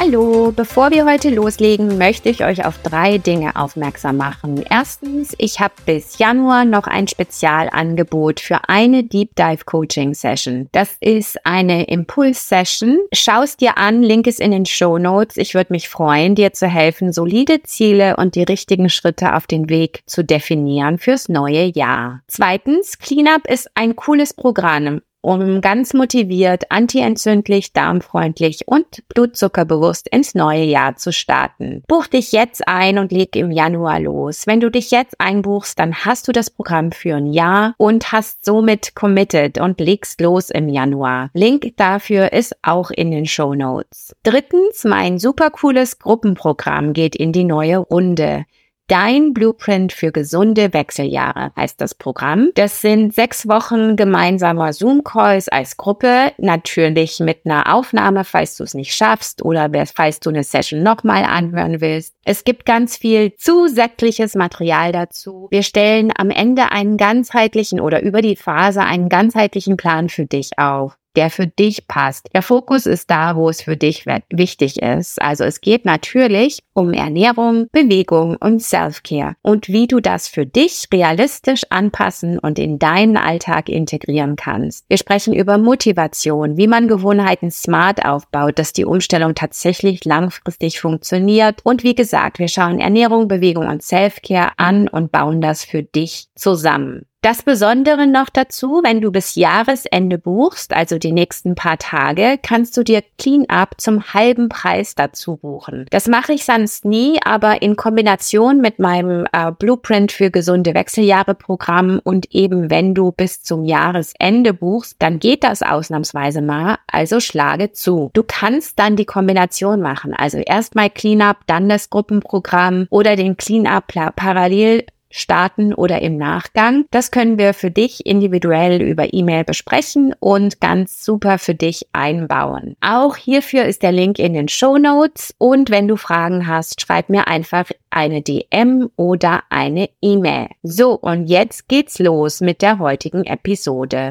Hallo, 0.00 0.52
bevor 0.54 0.92
wir 0.92 1.04
heute 1.06 1.28
loslegen, 1.28 1.98
möchte 1.98 2.28
ich 2.28 2.44
euch 2.44 2.64
auf 2.64 2.78
drei 2.78 3.18
Dinge 3.18 3.56
aufmerksam 3.56 4.16
machen. 4.16 4.64
Erstens, 4.70 5.34
ich 5.38 5.58
habe 5.58 5.74
bis 5.86 6.18
Januar 6.18 6.64
noch 6.64 6.86
ein 6.86 7.08
Spezialangebot 7.08 8.38
für 8.38 8.68
eine 8.68 9.02
Deep 9.02 9.34
Dive 9.34 9.64
Coaching 9.64 10.14
Session. 10.14 10.68
Das 10.70 10.96
ist 11.00 11.44
eine 11.44 11.88
Impuls 11.88 12.48
Session. 12.48 12.98
Schau 13.12 13.42
es 13.42 13.56
dir 13.56 13.76
an, 13.76 14.04
Link 14.04 14.28
ist 14.28 14.38
in 14.38 14.52
den 14.52 14.66
Show 14.66 14.98
Notes. 14.98 15.36
Ich 15.36 15.54
würde 15.54 15.72
mich 15.72 15.88
freuen, 15.88 16.36
dir 16.36 16.52
zu 16.52 16.68
helfen, 16.68 17.12
solide 17.12 17.64
Ziele 17.64 18.14
und 18.18 18.36
die 18.36 18.44
richtigen 18.44 18.90
Schritte 18.90 19.34
auf 19.34 19.48
den 19.48 19.68
Weg 19.68 20.04
zu 20.06 20.22
definieren 20.22 20.98
fürs 20.98 21.28
neue 21.28 21.64
Jahr. 21.74 22.22
Zweitens, 22.28 23.00
Cleanup 23.00 23.48
ist 23.48 23.68
ein 23.74 23.96
cooles 23.96 24.32
Programm 24.32 25.00
um 25.20 25.60
ganz 25.60 25.94
motiviert, 25.94 26.70
antientzündlich, 26.70 27.72
darmfreundlich 27.72 28.66
und 28.66 28.86
blutzuckerbewusst 29.08 30.08
ins 30.08 30.34
neue 30.34 30.64
Jahr 30.64 30.96
zu 30.96 31.12
starten. 31.12 31.82
Buch 31.88 32.06
dich 32.06 32.32
jetzt 32.32 32.66
ein 32.66 32.98
und 32.98 33.12
leg 33.12 33.36
im 33.36 33.50
Januar 33.50 34.00
los. 34.00 34.46
Wenn 34.46 34.60
du 34.60 34.70
dich 34.70 34.90
jetzt 34.90 35.14
einbuchst, 35.18 35.78
dann 35.78 36.04
hast 36.04 36.28
du 36.28 36.32
das 36.32 36.50
Programm 36.50 36.92
für 36.92 37.16
ein 37.16 37.26
Jahr 37.26 37.74
und 37.78 38.12
hast 38.12 38.44
somit 38.44 38.94
committed 38.94 39.58
und 39.58 39.80
legst 39.80 40.20
los 40.20 40.50
im 40.50 40.68
Januar. 40.68 41.30
Link 41.34 41.76
dafür 41.76 42.32
ist 42.32 42.56
auch 42.62 42.90
in 42.90 43.10
den 43.10 43.26
Show 43.26 43.54
Notes. 43.54 44.14
Drittens, 44.22 44.84
mein 44.84 45.18
super 45.18 45.50
cooles 45.50 45.98
Gruppenprogramm 45.98 46.92
geht 46.92 47.16
in 47.16 47.32
die 47.32 47.44
neue 47.44 47.78
Runde. 47.78 48.44
Dein 48.88 49.34
Blueprint 49.34 49.92
für 49.92 50.12
gesunde 50.12 50.72
Wechseljahre 50.72 51.52
heißt 51.54 51.78
das 51.78 51.94
Programm. 51.94 52.52
Das 52.54 52.80
sind 52.80 53.14
sechs 53.14 53.46
Wochen 53.46 53.96
gemeinsamer 53.96 54.72
Zoom-Calls 54.72 55.50
als 55.50 55.76
Gruppe, 55.76 56.32
natürlich 56.38 57.20
mit 57.20 57.40
einer 57.44 57.74
Aufnahme, 57.74 58.24
falls 58.24 58.56
du 58.56 58.64
es 58.64 58.72
nicht 58.72 58.94
schaffst 58.94 59.44
oder 59.44 59.70
falls 59.94 60.20
du 60.20 60.30
eine 60.30 60.42
Session 60.42 60.82
nochmal 60.82 61.24
anhören 61.24 61.82
willst. 61.82 62.14
Es 62.24 62.44
gibt 62.44 62.64
ganz 62.64 62.96
viel 62.96 63.34
zusätzliches 63.36 64.34
Material 64.34 64.90
dazu. 64.90 65.48
Wir 65.50 65.62
stellen 65.62 66.10
am 66.16 66.30
Ende 66.30 66.72
einen 66.72 66.96
ganzheitlichen 66.96 67.80
oder 67.80 68.02
über 68.02 68.22
die 68.22 68.36
Phase 68.36 68.80
einen 68.80 69.10
ganzheitlichen 69.10 69.76
Plan 69.76 70.08
für 70.08 70.24
dich 70.24 70.58
auf 70.58 70.96
der 71.18 71.30
für 71.30 71.48
dich 71.48 71.88
passt. 71.88 72.28
Der 72.32 72.42
Fokus 72.42 72.86
ist 72.86 73.10
da, 73.10 73.34
wo 73.34 73.48
es 73.48 73.60
für 73.60 73.76
dich 73.76 74.06
wichtig 74.30 74.80
ist. 74.80 75.20
Also 75.20 75.42
es 75.42 75.60
geht 75.60 75.84
natürlich 75.84 76.60
um 76.74 76.92
Ernährung, 76.92 77.66
Bewegung 77.72 78.36
und 78.36 78.62
Self-Care 78.62 79.34
und 79.42 79.66
wie 79.66 79.88
du 79.88 79.98
das 79.98 80.28
für 80.28 80.46
dich 80.46 80.86
realistisch 80.92 81.62
anpassen 81.70 82.38
und 82.38 82.60
in 82.60 82.78
deinen 82.78 83.16
Alltag 83.16 83.68
integrieren 83.68 84.36
kannst. 84.36 84.84
Wir 84.88 84.96
sprechen 84.96 85.34
über 85.34 85.58
Motivation, 85.58 86.56
wie 86.56 86.68
man 86.68 86.86
Gewohnheiten 86.86 87.50
smart 87.50 88.04
aufbaut, 88.04 88.60
dass 88.60 88.72
die 88.72 88.84
Umstellung 88.84 89.34
tatsächlich 89.34 90.04
langfristig 90.04 90.78
funktioniert. 90.78 91.62
Und 91.64 91.82
wie 91.82 91.96
gesagt, 91.96 92.38
wir 92.38 92.46
schauen 92.46 92.78
Ernährung, 92.78 93.26
Bewegung 93.26 93.66
und 93.66 93.82
Self-Care 93.82 94.52
an 94.56 94.86
und 94.86 95.10
bauen 95.10 95.40
das 95.40 95.64
für 95.64 95.82
dich 95.82 96.28
zusammen. 96.36 97.07
Das 97.20 97.42
Besondere 97.42 98.06
noch 98.06 98.28
dazu, 98.28 98.80
wenn 98.84 99.00
du 99.00 99.10
bis 99.10 99.34
Jahresende 99.34 100.18
buchst, 100.18 100.72
also 100.72 100.98
die 100.98 101.10
nächsten 101.10 101.56
paar 101.56 101.76
Tage, 101.76 102.38
kannst 102.40 102.76
du 102.76 102.84
dir 102.84 103.02
Cleanup 103.18 103.70
zum 103.78 104.14
halben 104.14 104.48
Preis 104.48 104.94
dazu 104.94 105.36
buchen. 105.36 105.86
Das 105.90 106.06
mache 106.06 106.32
ich 106.32 106.44
sonst 106.44 106.84
nie, 106.84 107.18
aber 107.24 107.60
in 107.60 107.74
Kombination 107.74 108.60
mit 108.60 108.78
meinem 108.78 109.26
äh, 109.32 109.50
Blueprint 109.50 110.12
für 110.12 110.30
gesunde 110.30 110.74
Wechseljahre 110.74 111.34
Programm 111.34 112.00
und 112.04 112.32
eben 112.32 112.70
wenn 112.70 112.94
du 112.94 113.10
bis 113.10 113.42
zum 113.42 113.64
Jahresende 113.64 114.54
buchst, 114.54 114.94
dann 115.00 115.18
geht 115.18 115.42
das 115.42 115.62
ausnahmsweise 115.62 116.40
mal, 116.40 116.78
also 116.86 117.18
schlage 117.18 117.72
zu. 117.72 118.10
Du 118.12 118.22
kannst 118.22 118.78
dann 118.78 118.94
die 118.94 119.06
Kombination 119.06 119.80
machen, 119.80 120.14
also 120.14 120.38
erstmal 120.38 120.88
Cleanup, 120.88 121.38
dann 121.48 121.68
das 121.68 121.90
Gruppenprogramm 121.90 122.86
oder 122.90 123.16
den 123.16 123.36
Cleanup 123.36 123.88
parallel 124.14 124.84
starten 125.10 125.74
oder 125.74 126.02
im 126.02 126.16
Nachgang. 126.16 126.86
Das 126.90 127.10
können 127.10 127.38
wir 127.38 127.54
für 127.54 127.70
dich 127.70 128.06
individuell 128.06 128.82
über 128.82 129.12
E-Mail 129.12 129.44
besprechen 129.44 130.14
und 130.20 130.60
ganz 130.60 131.04
super 131.04 131.38
für 131.38 131.54
dich 131.54 131.86
einbauen. 131.92 132.76
Auch 132.80 133.16
hierfür 133.16 133.64
ist 133.64 133.82
der 133.82 133.92
Link 133.92 134.18
in 134.18 134.34
den 134.34 134.48
Show 134.48 134.78
Notes 134.78 135.34
und 135.38 135.70
wenn 135.70 135.88
du 135.88 135.96
Fragen 135.96 136.46
hast, 136.46 136.80
schreib 136.80 137.08
mir 137.08 137.28
einfach 137.28 137.70
eine 137.90 138.22
DM 138.22 138.90
oder 138.96 139.42
eine 139.50 139.88
E-Mail. 140.02 140.48
So, 140.62 140.94
und 140.94 141.26
jetzt 141.26 141.68
geht's 141.68 141.98
los 141.98 142.40
mit 142.40 142.62
der 142.62 142.78
heutigen 142.78 143.24
Episode. 143.24 144.10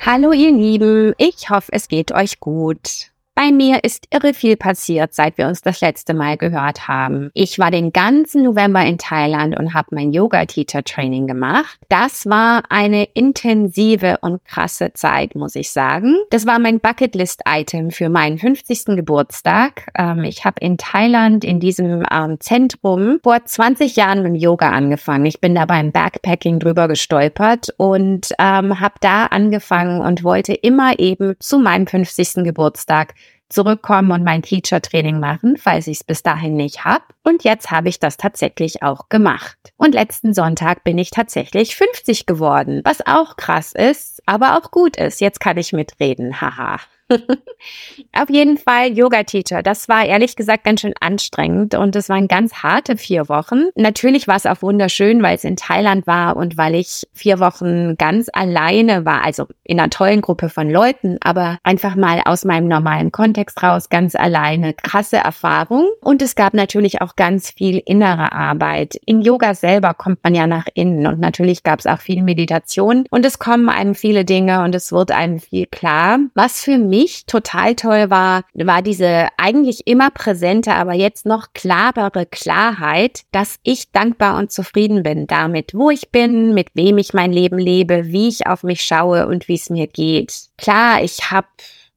Hallo 0.00 0.32
ihr 0.32 0.52
Lieben, 0.52 1.14
ich 1.18 1.50
hoffe, 1.50 1.72
es 1.72 1.88
geht 1.88 2.12
euch 2.12 2.40
gut. 2.40 3.10
Bei 3.42 3.52
mir 3.52 3.84
ist 3.84 4.04
irre 4.10 4.34
viel 4.34 4.58
passiert, 4.58 5.14
seit 5.14 5.38
wir 5.38 5.48
uns 5.48 5.62
das 5.62 5.80
letzte 5.80 6.12
Mal 6.12 6.36
gehört 6.36 6.88
haben. 6.88 7.30
Ich 7.32 7.58
war 7.58 7.70
den 7.70 7.90
ganzen 7.90 8.42
November 8.42 8.84
in 8.84 8.98
Thailand 8.98 9.58
und 9.58 9.72
habe 9.72 9.94
mein 9.94 10.12
Yoga-Teacher-Training 10.12 11.26
gemacht. 11.26 11.80
Das 11.88 12.26
war 12.26 12.64
eine 12.68 13.04
intensive 13.14 14.18
und 14.20 14.44
krasse 14.44 14.92
Zeit, 14.92 15.36
muss 15.36 15.54
ich 15.54 15.70
sagen. 15.70 16.16
Das 16.28 16.46
war 16.46 16.58
mein 16.58 16.80
Bucketlist-Item 16.80 17.92
für 17.92 18.10
meinen 18.10 18.36
50. 18.36 18.94
Geburtstag. 18.94 19.86
Ähm, 19.96 20.22
ich 20.24 20.44
habe 20.44 20.60
in 20.60 20.76
Thailand 20.76 21.42
in 21.42 21.60
diesem 21.60 22.04
ähm, 22.12 22.38
Zentrum 22.40 23.20
vor 23.22 23.42
20 23.42 23.96
Jahren 23.96 24.22
mit 24.22 24.38
Yoga 24.38 24.68
angefangen. 24.68 25.24
Ich 25.24 25.40
bin 25.40 25.54
da 25.54 25.64
beim 25.64 25.92
Backpacking 25.92 26.58
drüber 26.58 26.88
gestolpert 26.88 27.72
und 27.78 28.34
ähm, 28.38 28.80
habe 28.80 28.96
da 29.00 29.24
angefangen 29.24 30.02
und 30.02 30.24
wollte 30.24 30.52
immer 30.52 30.98
eben 30.98 31.36
zu 31.38 31.58
meinem 31.58 31.86
50. 31.86 32.44
Geburtstag 32.44 33.14
zurückkommen 33.50 34.12
und 34.12 34.24
mein 34.24 34.42
Teacher-Training 34.42 35.20
machen, 35.20 35.56
falls 35.56 35.86
ich 35.86 35.98
es 35.98 36.04
bis 36.04 36.22
dahin 36.22 36.54
nicht 36.54 36.84
habe. 36.84 37.04
Und 37.22 37.44
jetzt 37.44 37.70
habe 37.70 37.88
ich 37.88 37.98
das 37.98 38.16
tatsächlich 38.16 38.82
auch 38.82 39.08
gemacht. 39.08 39.58
Und 39.76 39.94
letzten 39.94 40.32
Sonntag 40.32 40.84
bin 40.84 40.96
ich 40.98 41.10
tatsächlich 41.10 41.76
50 41.76 42.26
geworden, 42.26 42.80
was 42.84 43.06
auch 43.06 43.36
krass 43.36 43.72
ist, 43.72 44.22
aber 44.26 44.56
auch 44.56 44.70
gut 44.70 44.96
ist. 44.96 45.20
Jetzt 45.20 45.40
kann 45.40 45.58
ich 45.58 45.72
mitreden, 45.72 46.40
haha. 46.40 46.78
Auf 48.12 48.30
jeden 48.30 48.56
Fall 48.56 48.92
Yoga-Teacher. 48.92 49.62
Das 49.62 49.88
war 49.88 50.04
ehrlich 50.04 50.36
gesagt 50.36 50.64
ganz 50.64 50.80
schön 50.80 50.94
anstrengend 51.00 51.74
und 51.74 51.96
es 51.96 52.08
waren 52.08 52.28
ganz 52.28 52.62
harte 52.62 52.96
vier 52.96 53.28
Wochen. 53.28 53.64
Natürlich 53.74 54.28
war 54.28 54.36
es 54.36 54.46
auch 54.46 54.62
wunderschön, 54.62 55.22
weil 55.22 55.36
es 55.36 55.44
in 55.44 55.56
Thailand 55.56 56.06
war 56.06 56.36
und 56.36 56.56
weil 56.56 56.74
ich 56.74 57.06
vier 57.12 57.40
Wochen 57.40 57.96
ganz 57.96 58.28
alleine 58.32 59.04
war, 59.04 59.24
also 59.24 59.46
in 59.64 59.78
einer 59.78 59.90
tollen 59.90 60.20
Gruppe 60.20 60.48
von 60.48 60.70
Leuten, 60.70 61.18
aber 61.20 61.58
einfach 61.62 61.96
mal 61.96 62.22
aus 62.24 62.44
meinem 62.44 62.68
normalen 62.68 63.12
Kontext 63.12 63.62
raus, 63.62 63.88
ganz 63.88 64.14
alleine. 64.14 64.74
Krasse 64.74 65.18
Erfahrung. 65.18 65.88
Und 66.00 66.22
es 66.22 66.34
gab 66.34 66.54
natürlich 66.54 67.00
auch 67.02 67.16
ganz 67.16 67.50
viel 67.50 67.82
innere 67.84 68.32
Arbeit. 68.32 68.96
In 69.06 69.22
Yoga 69.22 69.54
selber 69.54 69.94
kommt 69.94 70.22
man 70.22 70.34
ja 70.34 70.46
nach 70.46 70.66
innen 70.74 71.06
und 71.06 71.20
natürlich 71.20 71.62
gab 71.62 71.80
es 71.80 71.86
auch 71.86 72.00
viel 72.00 72.22
Meditation 72.22 73.04
und 73.10 73.24
es 73.24 73.38
kommen 73.38 73.68
einem 73.68 73.94
viele 73.94 74.24
Dinge 74.24 74.62
und 74.62 74.74
es 74.74 74.92
wird 74.92 75.10
einem 75.10 75.40
viel 75.40 75.66
klar, 75.66 76.18
was 76.34 76.62
für 76.62 76.78
mich 76.78 76.99
mich 77.00 77.26
total 77.26 77.74
toll 77.74 78.10
war, 78.10 78.44
war 78.54 78.82
diese 78.82 79.28
eigentlich 79.36 79.86
immer 79.86 80.10
präsente, 80.10 80.72
aber 80.72 80.94
jetzt 80.94 81.26
noch 81.26 81.48
klarere 81.54 82.26
Klarheit, 82.26 83.22
dass 83.32 83.58
ich 83.62 83.90
dankbar 83.92 84.38
und 84.38 84.52
zufrieden 84.52 85.02
bin 85.02 85.26
damit, 85.26 85.72
wo 85.74 85.90
ich 85.90 86.10
bin, 86.10 86.52
mit 86.54 86.68
wem 86.74 86.98
ich 86.98 87.14
mein 87.14 87.32
Leben 87.32 87.58
lebe, 87.58 88.06
wie 88.06 88.28
ich 88.28 88.46
auf 88.46 88.62
mich 88.62 88.82
schaue 88.82 89.26
und 89.26 89.48
wie 89.48 89.54
es 89.54 89.70
mir 89.70 89.86
geht. 89.86 90.32
Klar, 90.58 91.02
ich 91.02 91.30
habe 91.30 91.48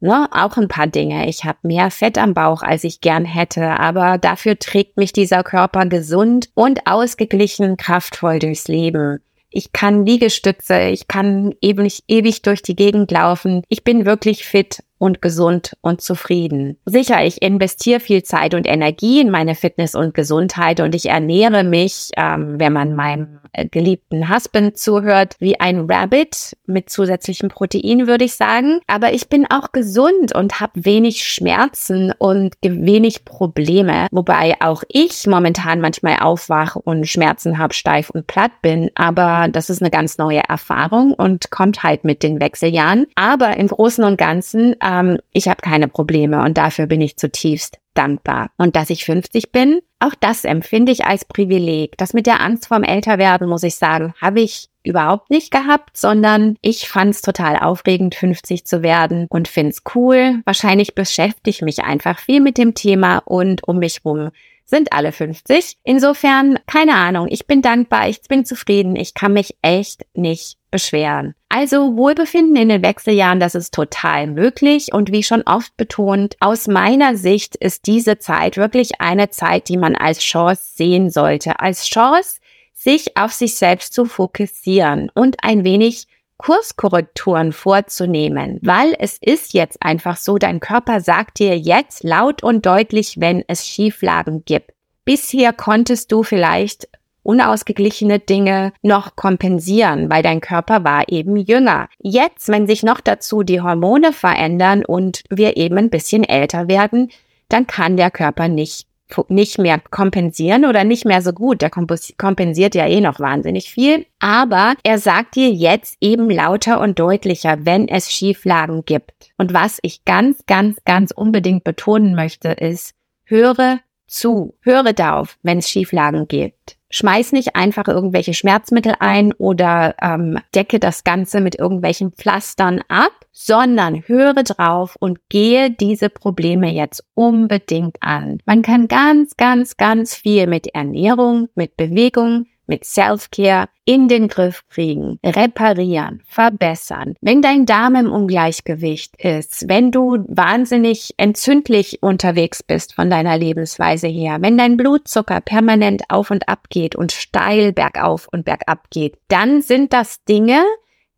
Ne, 0.06 0.28
auch 0.34 0.58
ein 0.58 0.68
paar 0.68 0.88
Dinge. 0.88 1.30
Ich 1.30 1.46
habe 1.46 1.60
mehr 1.62 1.90
Fett 1.90 2.18
am 2.18 2.34
Bauch, 2.34 2.62
als 2.62 2.84
ich 2.84 3.00
gern 3.00 3.24
hätte, 3.24 3.80
aber 3.80 4.18
dafür 4.18 4.60
trägt 4.60 4.98
mich 4.98 5.14
dieser 5.14 5.44
Körper 5.44 5.86
gesund 5.86 6.50
und 6.56 6.86
ausgeglichen 6.86 7.78
kraftvoll 7.78 8.40
durchs 8.40 8.68
Leben. 8.68 9.22
Ich 9.50 9.72
kann 9.72 10.06
Liegestütze, 10.06 10.90
ich 10.90 11.08
kann 11.08 11.54
nicht 11.62 12.04
ewig 12.08 12.42
durch 12.42 12.64
die 12.64 12.76
Gegend 12.76 13.12
laufen. 13.12 13.62
Ich 13.70 13.84
bin 13.84 14.06
wirklich 14.06 14.44
fit 14.44 14.84
und 15.04 15.22
gesund 15.22 15.76
und 15.82 16.00
zufrieden. 16.00 16.78
Sicher, 16.86 17.26
ich 17.26 17.42
investiere 17.42 18.00
viel 18.00 18.24
Zeit 18.24 18.54
und 18.54 18.66
Energie 18.66 19.20
in 19.20 19.30
meine 19.30 19.54
Fitness 19.54 19.96
und 19.96 20.14
Gesundheit 20.14 20.80
und 20.80 20.96
ich 20.96 21.10
ernähre 21.10 21.66
mich, 21.66 22.12
ähm, 22.16 22.58
wenn 22.58 22.72
man 22.72 22.96
meinem 22.96 23.40
äh, 23.52 23.68
geliebten 23.68 24.34
Husband 24.34 24.78
zuhört, 24.78 25.36
wie 25.40 25.60
ein 25.60 25.92
Rabbit 25.92 26.56
mit 26.66 26.90
zusätzlichem 26.90 27.50
Protein, 27.50 28.08
würde 28.08 28.24
ich 28.24 28.36
sagen. 28.36 28.80
Aber 28.88 29.14
ich 29.14 29.28
bin 29.28 29.46
auch 29.50 29.72
gesund 29.72 30.34
und 30.34 30.60
habe 30.60 30.72
wenig 30.76 31.24
Schmerzen 31.24 32.14
und 32.18 32.56
wenig 32.62 33.26
Probleme, 33.26 34.08
wobei 34.12 34.56
auch 34.60 34.84
ich 34.88 35.28
momentan 35.28 35.82
manchmal 35.82 36.20
aufwache 36.22 36.80
und 36.80 37.08
Schmerzen 37.08 37.58
habe, 37.58 37.74
steif 37.74 38.10
und 38.10 38.26
platt 38.26 38.52
bin. 38.62 38.90
Aber 38.96 39.48
das 39.52 39.70
ist 39.70 39.82
eine 39.82 39.92
ganz 39.92 40.18
neue 40.18 40.42
Erfahrung 40.48 41.14
und 41.14 41.52
kommt 41.52 41.84
halt 41.84 42.06
mit 42.06 42.24
den 42.24 42.40
Wechseljahren. 42.40 43.06
Aber 43.16 43.58
im 43.58 43.68
Großen 43.68 44.04
und 44.04 44.18
Ganzen, 44.18 44.76
ähm, 44.94 45.18
ich 45.32 45.48
habe 45.48 45.62
keine 45.62 45.88
Probleme 45.88 46.44
und 46.44 46.58
dafür 46.58 46.88
bin 46.88 47.02
ich 47.02 47.18
zutiefst 47.18 47.80
dankbar. 47.94 48.50
Und 48.58 48.76
dass 48.76 48.90
ich 48.90 49.06
50 49.06 49.52
bin, 49.52 49.80
auch 50.00 50.14
das 50.20 50.46
empfinde 50.46 50.92
ich 50.92 51.06
als 51.06 51.26
Privileg. 51.26 51.98
Das 51.98 52.14
mit 52.14 52.26
der 52.26 52.42
Angst 52.42 52.68
vorm 52.68 52.84
Älterwerden, 52.84 53.48
muss 53.48 53.64
ich 53.64 53.76
sagen, 53.76 54.14
habe 54.22 54.42
ich 54.42 54.70
überhaupt 54.84 55.30
nicht 55.30 55.52
gehabt, 55.52 55.96
sondern 55.96 56.58
ich 56.62 56.90
fand 56.90 57.12
es 57.12 57.22
total 57.22 57.58
aufregend, 57.58 58.16
50 58.16 58.66
zu 58.66 58.84
werden 58.84 59.28
und 59.30 59.48
finde 59.48 59.72
es 59.72 59.84
cool. 59.96 60.42
Wahrscheinlich 60.46 60.96
beschäftige 60.96 61.50
ich 61.50 61.62
mich 61.62 61.84
einfach 61.84 62.20
viel 62.20 62.42
mit 62.42 62.58
dem 62.58 62.74
Thema 62.74 63.20
und 63.20 63.66
um 63.68 63.80
mich 63.80 64.02
rum 64.04 64.32
sind 64.66 64.94
alle 64.94 65.12
50. 65.12 65.78
Insofern, 65.84 66.58
keine 66.66 66.96
Ahnung, 66.96 67.28
ich 67.30 67.48
bin 67.48 67.62
dankbar, 67.62 68.08
ich 68.08 68.22
bin 68.22 68.46
zufrieden, 68.46 68.96
ich 68.96 69.14
kann 69.14 69.34
mich 69.34 69.56
echt 69.62 70.06
nicht 70.14 70.58
beschweren. 70.72 71.36
Also 71.56 71.96
Wohlbefinden 71.96 72.56
in 72.56 72.70
den 72.70 72.82
Wechseljahren, 72.82 73.40
das 73.40 73.54
ist 73.54 73.76
total 73.76 74.26
möglich 74.26 74.92
und 74.92 75.12
wie 75.12 75.22
schon 75.22 75.44
oft 75.44 75.78
betont, 75.78 76.36
aus 76.40 76.68
meiner 76.68 77.16
Sicht 77.16 77.56
ist 77.56 77.86
diese 77.86 78.18
Zeit 78.18 78.58
wirklich 78.58 79.00
eine 79.00 79.30
Zeit, 79.30 79.70
die 79.70 79.78
man 79.78 79.96
als 79.96 80.18
Chance 80.18 80.64
sehen 80.74 81.12
sollte. 81.12 81.60
Als 81.60 81.86
Chance, 81.86 82.40
sich 82.74 83.18
auf 83.18 83.34
sich 83.34 83.54
selbst 83.54 83.94
zu 83.94 84.06
fokussieren 84.06 85.12
und 85.14 85.44
ein 85.44 85.64
wenig 85.64 86.08
Kurskorrekturen 86.38 87.52
vorzunehmen, 87.52 88.58
weil 88.64 88.96
es 88.98 89.20
ist 89.22 89.54
jetzt 89.54 89.78
einfach 89.80 90.18
so, 90.18 90.40
dein 90.40 90.60
Körper 90.60 91.02
sagt 91.02 91.38
dir 91.38 91.56
jetzt 91.56 92.04
laut 92.04 92.42
und 92.42 92.66
deutlich, 92.66 93.20
wenn 93.20 93.44
es 93.48 93.68
Schieflagen 93.68 94.44
gibt. 94.44 94.72
Bisher 95.06 95.54
konntest 95.54 96.12
du 96.12 96.24
vielleicht 96.24 96.88
unausgeglichene 97.24 98.20
Dinge 98.20 98.74
noch 98.82 99.16
kompensieren, 99.16 100.10
weil 100.10 100.22
dein 100.22 100.42
Körper 100.42 100.84
war 100.84 101.10
eben 101.10 101.38
jünger. 101.38 101.90
Jetzt, 102.00 102.50
wenn 102.50 102.68
sich 102.68 102.84
noch 102.84 103.02
dazu 103.02 103.44
die 103.44 103.62
Hormone 103.62 104.14
verändern 104.14 104.86
und 104.86 105.24
wir 105.30 105.58
eben 105.58 105.78
ein 105.78 105.90
bisschen 105.90 106.24
älter 106.24 106.68
werden, 106.68 107.10
dann 107.50 107.68
kann 107.68 107.98
der 107.98 108.12
Körper 108.12 108.48
nicht 108.48 108.88
nicht 109.28 109.60
mehr 109.60 109.80
kompensieren 109.92 110.66
oder 110.66 110.84
nicht 110.84 111.06
mehr 111.06 111.22
so 111.22 111.34
gut. 111.34 111.62
Der 111.62 111.70
kompensiert 111.70 112.74
ja 112.74 112.88
eh 112.88 113.02
noch 113.02 113.20
wahnsinnig 113.20 113.70
viel. 113.70 114.06
Aber 114.20 114.74
er 114.84 114.98
sagt 114.98 115.36
dir 115.36 115.50
jetzt 115.52 115.98
eben 116.02 116.30
lauter 116.30 116.80
und 116.80 116.98
deutlicher, 117.00 117.66
wenn 117.66 117.88
es 117.88 118.12
Schieflagen 118.12 118.86
gibt. 118.86 119.12
Und 119.38 119.54
was 119.54 119.80
ich 119.82 120.06
ganz, 120.06 120.46
ganz, 120.48 120.80
ganz 120.86 121.12
unbedingt 121.12 121.64
betonen 121.64 122.16
möchte, 122.16 122.50
ist, 122.50 122.96
höre 123.26 123.80
zu, 124.08 124.56
höre 124.62 124.94
darauf, 124.94 125.38
wenn 125.44 125.60
es 125.60 125.70
Schieflagen 125.70 126.28
gibt. 126.28 126.78
Schmeiß 126.94 127.32
nicht 127.32 127.56
einfach 127.56 127.88
irgendwelche 127.88 128.36
Schmerzmittel 128.36 128.94
ein 129.00 129.34
oder 129.34 129.96
ähm, 130.00 130.38
decke 130.54 130.80
das 130.80 131.04
Ganze 131.04 131.42
mit 131.42 131.56
irgendwelchen 131.56 132.12
Pflastern 132.12 132.82
ab, 132.88 133.12
sondern 133.32 134.04
höre 134.08 134.44
drauf 134.44 134.96
und 135.00 135.18
gehe 135.28 135.72
diese 135.72 136.10
Probleme 136.10 136.72
jetzt 136.72 137.04
unbedingt 137.16 137.98
an. 138.02 138.38
Man 138.46 138.62
kann 138.62 138.88
ganz, 138.88 139.36
ganz, 139.38 139.76
ganz 139.76 140.14
viel 140.14 140.46
mit 140.46 140.68
Ernährung, 140.68 141.50
mit 141.56 141.78
Bewegung, 141.78 142.46
mit 142.68 142.86
Self-Care 142.86 143.68
in 143.86 144.08
den 144.08 144.28
Griff 144.28 144.64
kriegen, 144.70 145.20
reparieren, 145.24 146.22
verbessern. 146.26 147.16
Wenn 147.22 147.42
dein 147.42 147.66
Darm 147.66 147.96
im 147.96 148.12
Ungleichgewicht 148.12 149.16
ist, 149.18 149.68
wenn 149.68 149.92
du 149.92 150.24
wahnsinnig 150.28 151.14
entzündlich 151.18 152.02
unterwegs 152.02 152.64
bist 152.64 152.94
von 152.94 153.10
deiner 153.10 153.38
Lebensweise 153.38 154.08
her, 154.08 154.38
wenn 154.42 154.58
dein 154.58 154.78
Blutzucker 154.78 155.42
permanent 155.42 156.04
auf 156.10 156.32
und 156.32 156.48
ab 156.48 156.68
geht 156.70 156.96
und 156.96 157.12
steil 157.12 157.74
bergauf 157.74 158.28
und 158.32 158.46
bergab 158.46 158.90
geht, 158.90 159.18
dann 159.28 159.62
sind 159.62 159.94
das 159.94 160.24
Dinge, 160.24 160.64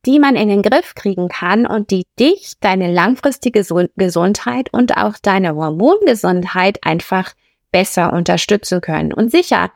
die 0.06 0.20
man 0.20 0.36
in 0.36 0.50
den 0.50 0.62
Griff 0.62 0.94
kriegen 0.96 1.30
kann 1.30 1.66
und 1.66 1.90
die 1.92 2.06
dich, 2.20 2.54
deine 2.60 2.92
langfristige 2.92 3.64
Gesundheit 3.96 4.72
und 4.72 4.98
auch 4.98 5.16
deine 5.22 5.56
Hormongesundheit 5.56 6.80
einfach 6.84 7.34
besser 7.72 8.14
unterstützen 8.14 8.82
können. 8.82 9.14
Und 9.14 9.32
sicher, 9.32 9.72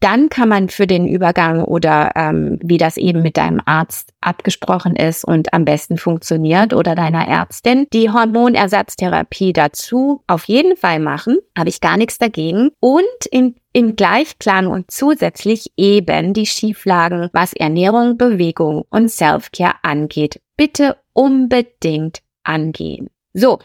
dann 0.00 0.28
kann 0.28 0.48
man 0.48 0.68
für 0.68 0.86
den 0.86 1.06
Übergang 1.06 1.62
oder 1.62 2.12
ähm, 2.16 2.58
wie 2.62 2.78
das 2.78 2.96
eben 2.96 3.22
mit 3.22 3.36
deinem 3.36 3.60
Arzt 3.64 4.12
abgesprochen 4.20 4.96
ist 4.96 5.24
und 5.24 5.52
am 5.52 5.64
besten 5.64 5.98
funktioniert 5.98 6.74
oder 6.74 6.94
deiner 6.94 7.28
Ärztin, 7.28 7.86
die 7.92 8.10
Hormonersatztherapie 8.10 9.52
dazu 9.52 10.22
auf 10.26 10.44
jeden 10.44 10.76
Fall 10.76 11.00
machen. 11.00 11.38
Habe 11.56 11.68
ich 11.68 11.80
gar 11.80 11.96
nichts 11.96 12.18
dagegen. 12.18 12.70
Und 12.80 13.04
im 13.30 13.54
im 13.72 13.94
Gleichklang 13.94 14.66
und 14.66 14.90
zusätzlich 14.90 15.72
eben 15.76 16.32
die 16.32 16.46
Schieflagen, 16.46 17.28
was 17.32 17.52
Ernährung, 17.52 18.16
Bewegung 18.16 18.84
und 18.90 19.10
Self-Care 19.10 19.76
angeht, 19.82 20.40
bitte 20.56 20.96
unbedingt 21.12 22.20
angehen. 22.42 23.10
So, 23.32 23.60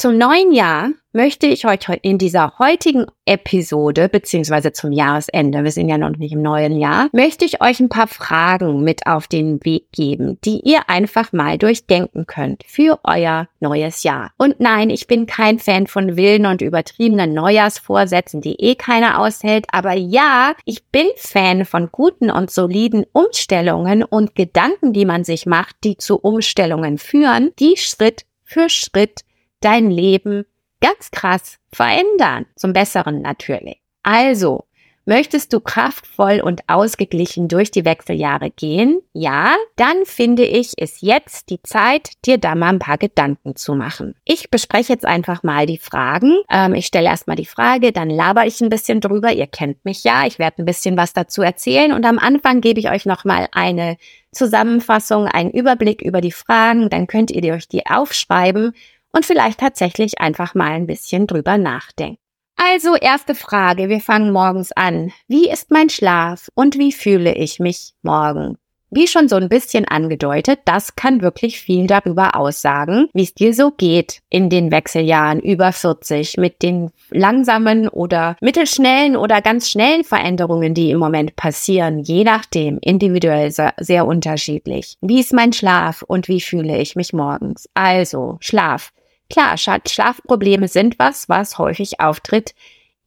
zum 0.00 0.16
neuen 0.16 0.50
Jahr 0.52 0.92
möchte 1.12 1.46
ich 1.46 1.66
euch 1.66 1.80
in 2.00 2.16
dieser 2.16 2.58
heutigen 2.58 3.04
Episode, 3.26 4.08
beziehungsweise 4.08 4.72
zum 4.72 4.92
Jahresende, 4.92 5.62
wir 5.62 5.72
sind 5.72 5.90
ja 5.90 5.98
noch 5.98 6.16
nicht 6.16 6.32
im 6.32 6.40
neuen 6.40 6.78
Jahr, 6.78 7.10
möchte 7.12 7.44
ich 7.44 7.60
euch 7.60 7.80
ein 7.80 7.90
paar 7.90 8.06
Fragen 8.06 8.82
mit 8.82 9.06
auf 9.06 9.28
den 9.28 9.62
Weg 9.62 9.92
geben, 9.92 10.38
die 10.42 10.60
ihr 10.60 10.88
einfach 10.88 11.34
mal 11.34 11.58
durchdenken 11.58 12.26
könnt 12.26 12.64
für 12.66 12.98
euer 13.04 13.46
neues 13.60 14.02
Jahr. 14.02 14.30
Und 14.38 14.58
nein, 14.58 14.88
ich 14.88 15.06
bin 15.06 15.26
kein 15.26 15.58
Fan 15.58 15.86
von 15.86 16.16
wilden 16.16 16.46
und 16.46 16.62
übertriebenen 16.62 17.34
Neujahrsvorsätzen, 17.34 18.40
die 18.40 18.54
eh 18.54 18.76
keiner 18.76 19.18
aushält, 19.20 19.66
aber 19.70 19.92
ja, 19.92 20.54
ich 20.64 20.86
bin 20.86 21.08
Fan 21.16 21.66
von 21.66 21.90
guten 21.92 22.30
und 22.30 22.50
soliden 22.50 23.04
Umstellungen 23.12 24.02
und 24.02 24.34
Gedanken, 24.34 24.94
die 24.94 25.04
man 25.04 25.24
sich 25.24 25.44
macht, 25.44 25.76
die 25.84 25.98
zu 25.98 26.16
Umstellungen 26.16 26.96
führen, 26.96 27.50
die 27.58 27.76
Schritt 27.76 28.24
für 28.44 28.70
Schritt 28.70 29.24
dein 29.60 29.90
Leben 29.90 30.44
ganz 30.80 31.10
krass 31.10 31.58
verändern. 31.72 32.46
Zum 32.56 32.72
Besseren 32.72 33.22
natürlich. 33.22 33.80
Also, 34.02 34.64
Möchtest 35.06 35.52
du 35.52 35.60
kraftvoll 35.60 36.40
und 36.40 36.60
ausgeglichen 36.68 37.48
durch 37.48 37.70
die 37.70 37.84
Wechseljahre 37.84 38.50
gehen? 38.50 39.00
Ja, 39.12 39.56
dann 39.74 40.04
finde 40.04 40.44
ich, 40.44 40.78
ist 40.78 41.02
jetzt 41.02 41.48
die 41.50 41.60
Zeit, 41.62 42.10
dir 42.26 42.38
da 42.38 42.54
mal 42.54 42.68
ein 42.68 42.78
paar 42.78 42.98
Gedanken 42.98 43.56
zu 43.56 43.74
machen. 43.74 44.14
Ich 44.24 44.50
bespreche 44.50 44.92
jetzt 44.92 45.06
einfach 45.06 45.42
mal 45.42 45.64
die 45.66 45.78
Fragen. 45.78 46.36
Ähm, 46.48 46.74
ich 46.74 46.86
stelle 46.86 47.08
erstmal 47.08 47.34
die 47.34 47.46
Frage, 47.46 47.92
dann 47.92 48.10
laber 48.10 48.46
ich 48.46 48.60
ein 48.60 48.68
bisschen 48.68 49.00
drüber. 49.00 49.32
Ihr 49.32 49.46
kennt 49.46 49.84
mich 49.84 50.04
ja. 50.04 50.26
Ich 50.26 50.38
werde 50.38 50.62
ein 50.62 50.66
bisschen 50.66 50.96
was 50.96 51.14
dazu 51.14 51.42
erzählen 51.42 51.92
und 51.92 52.04
am 52.04 52.18
Anfang 52.18 52.60
gebe 52.60 52.78
ich 52.78 52.90
euch 52.90 53.06
nochmal 53.06 53.48
eine 53.52 53.96
Zusammenfassung, 54.32 55.26
einen 55.26 55.50
Überblick 55.50 56.02
über 56.02 56.20
die 56.20 56.30
Fragen. 56.30 56.90
Dann 56.90 57.08
könnt 57.08 57.32
ihr 57.32 57.54
euch 57.54 57.66
die 57.66 57.86
aufschreiben 57.86 58.74
und 59.12 59.26
vielleicht 59.26 59.60
tatsächlich 59.60 60.20
einfach 60.20 60.54
mal 60.54 60.72
ein 60.72 60.86
bisschen 60.86 61.26
drüber 61.26 61.58
nachdenken. 61.58 62.18
Also 62.56 62.94
erste 62.94 63.34
Frage, 63.34 63.88
wir 63.88 64.00
fangen 64.00 64.32
morgens 64.32 64.70
an. 64.72 65.12
Wie 65.28 65.48
ist 65.48 65.70
mein 65.70 65.88
Schlaf 65.88 66.50
und 66.54 66.76
wie 66.76 66.92
fühle 66.92 67.34
ich 67.34 67.58
mich 67.58 67.94
morgen? 68.02 68.58
Wie 68.92 69.06
schon 69.06 69.28
so 69.28 69.36
ein 69.36 69.48
bisschen 69.48 69.86
angedeutet, 69.86 70.58
das 70.64 70.96
kann 70.96 71.22
wirklich 71.22 71.60
viel 71.60 71.86
darüber 71.86 72.34
aussagen, 72.34 73.08
wie 73.14 73.22
es 73.22 73.34
dir 73.34 73.54
so 73.54 73.70
geht 73.70 74.18
in 74.30 74.50
den 74.50 74.72
Wechseljahren 74.72 75.38
über 75.38 75.70
40 75.72 76.38
mit 76.38 76.60
den 76.60 76.90
langsamen 77.10 77.88
oder 77.88 78.36
mittelschnellen 78.40 79.16
oder 79.16 79.42
ganz 79.42 79.70
schnellen 79.70 80.02
Veränderungen, 80.02 80.74
die 80.74 80.90
im 80.90 80.98
Moment 80.98 81.36
passieren, 81.36 82.00
je 82.00 82.24
nachdem, 82.24 82.78
individuell 82.82 83.52
sehr, 83.52 84.06
unterschiedlich. 84.06 84.96
Wie 85.00 85.20
ist 85.20 85.32
mein 85.32 85.52
Schlaf 85.52 86.02
und 86.02 86.26
wie 86.26 86.40
fühle 86.40 86.76
ich 86.78 86.96
mich 86.96 87.12
morgens? 87.12 87.68
Also, 87.74 88.38
Schlaf. 88.40 88.90
Klar, 89.30 89.56
Schlafprobleme 89.56 90.68
sind 90.68 90.98
was, 90.98 91.28
was 91.28 91.58
häufig 91.58 92.00
auftritt 92.00 92.54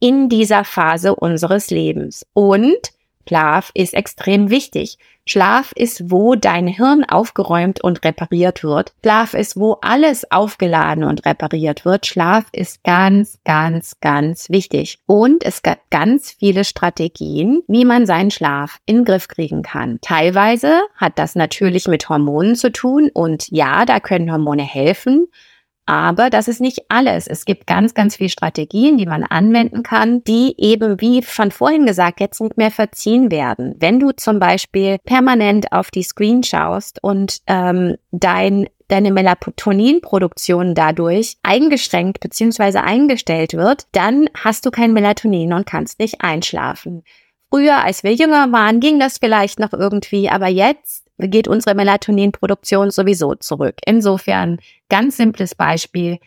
in 0.00 0.28
dieser 0.28 0.64
Phase 0.64 1.14
unseres 1.14 1.70
Lebens. 1.70 2.26
Und 2.32 2.92
Schlaf 3.26 3.70
ist 3.74 3.94
extrem 3.94 4.50
wichtig. 4.50 4.98
Schlaf 5.26 5.72
ist, 5.74 6.10
wo 6.10 6.34
dein 6.34 6.66
Hirn 6.66 7.04
aufgeräumt 7.04 7.82
und 7.82 8.04
repariert 8.04 8.62
wird. 8.62 8.92
Schlaf 9.02 9.32
ist, 9.32 9.56
wo 9.56 9.78
alles 9.80 10.30
aufgeladen 10.30 11.04
und 11.04 11.24
repariert 11.24 11.86
wird. 11.86 12.04
Schlaf 12.04 12.44
ist 12.52 12.84
ganz, 12.84 13.38
ganz, 13.44 13.98
ganz 14.00 14.50
wichtig. 14.50 14.98
Und 15.06 15.42
es 15.42 15.62
gibt 15.62 15.90
ganz 15.90 16.32
viele 16.32 16.64
Strategien, 16.64 17.62
wie 17.66 17.86
man 17.86 18.04
seinen 18.04 18.30
Schlaf 18.30 18.78
in 18.84 18.96
den 18.96 19.04
Griff 19.06 19.28
kriegen 19.28 19.62
kann. 19.62 19.98
Teilweise 20.02 20.82
hat 20.96 21.18
das 21.18 21.34
natürlich 21.34 21.88
mit 21.88 22.10
Hormonen 22.10 22.56
zu 22.56 22.70
tun 22.70 23.10
und 23.14 23.48
ja, 23.50 23.86
da 23.86 24.00
können 24.00 24.30
Hormone 24.30 24.64
helfen. 24.64 25.28
Aber 25.86 26.30
das 26.30 26.48
ist 26.48 26.60
nicht 26.60 26.84
alles. 26.88 27.26
Es 27.26 27.44
gibt 27.44 27.66
ganz, 27.66 27.92
ganz 27.92 28.16
viele 28.16 28.30
Strategien, 28.30 28.96
die 28.96 29.06
man 29.06 29.22
anwenden 29.22 29.82
kann, 29.82 30.24
die 30.24 30.54
eben, 30.56 31.00
wie 31.00 31.22
von 31.22 31.50
vorhin 31.50 31.84
gesagt, 31.84 32.20
jetzt 32.20 32.40
nicht 32.40 32.56
mehr 32.56 32.70
verziehen 32.70 33.30
werden. 33.30 33.74
Wenn 33.78 34.00
du 34.00 34.12
zum 34.12 34.38
Beispiel 34.38 34.98
permanent 35.04 35.72
auf 35.72 35.90
die 35.90 36.02
Screen 36.02 36.42
schaust 36.42 37.02
und 37.02 37.40
ähm, 37.46 37.96
dein 38.12 38.66
deine 38.88 39.12
Melatoninproduktion 39.12 40.74
dadurch 40.74 41.38
eingeschränkt 41.42 42.20
bzw. 42.20 42.78
eingestellt 42.78 43.54
wird, 43.54 43.86
dann 43.92 44.28
hast 44.34 44.66
du 44.66 44.70
kein 44.70 44.92
Melatonin 44.92 45.54
und 45.54 45.66
kannst 45.66 45.98
nicht 45.98 46.20
einschlafen. 46.20 47.02
Früher, 47.50 47.84
als 47.84 48.02
wir 48.02 48.12
jünger 48.12 48.50
waren, 48.52 48.80
ging 48.80 48.98
das 48.98 49.18
vielleicht 49.18 49.58
noch 49.58 49.72
irgendwie, 49.72 50.28
aber 50.28 50.48
jetzt 50.48 51.03
geht 51.18 51.48
unsere 51.48 51.74
Melatoninproduktion 51.74 52.90
sowieso 52.90 53.34
zurück. 53.34 53.76
Insofern 53.86 54.58
ganz 54.88 55.16
simples 55.16 55.54
Beispiel, 55.54 56.18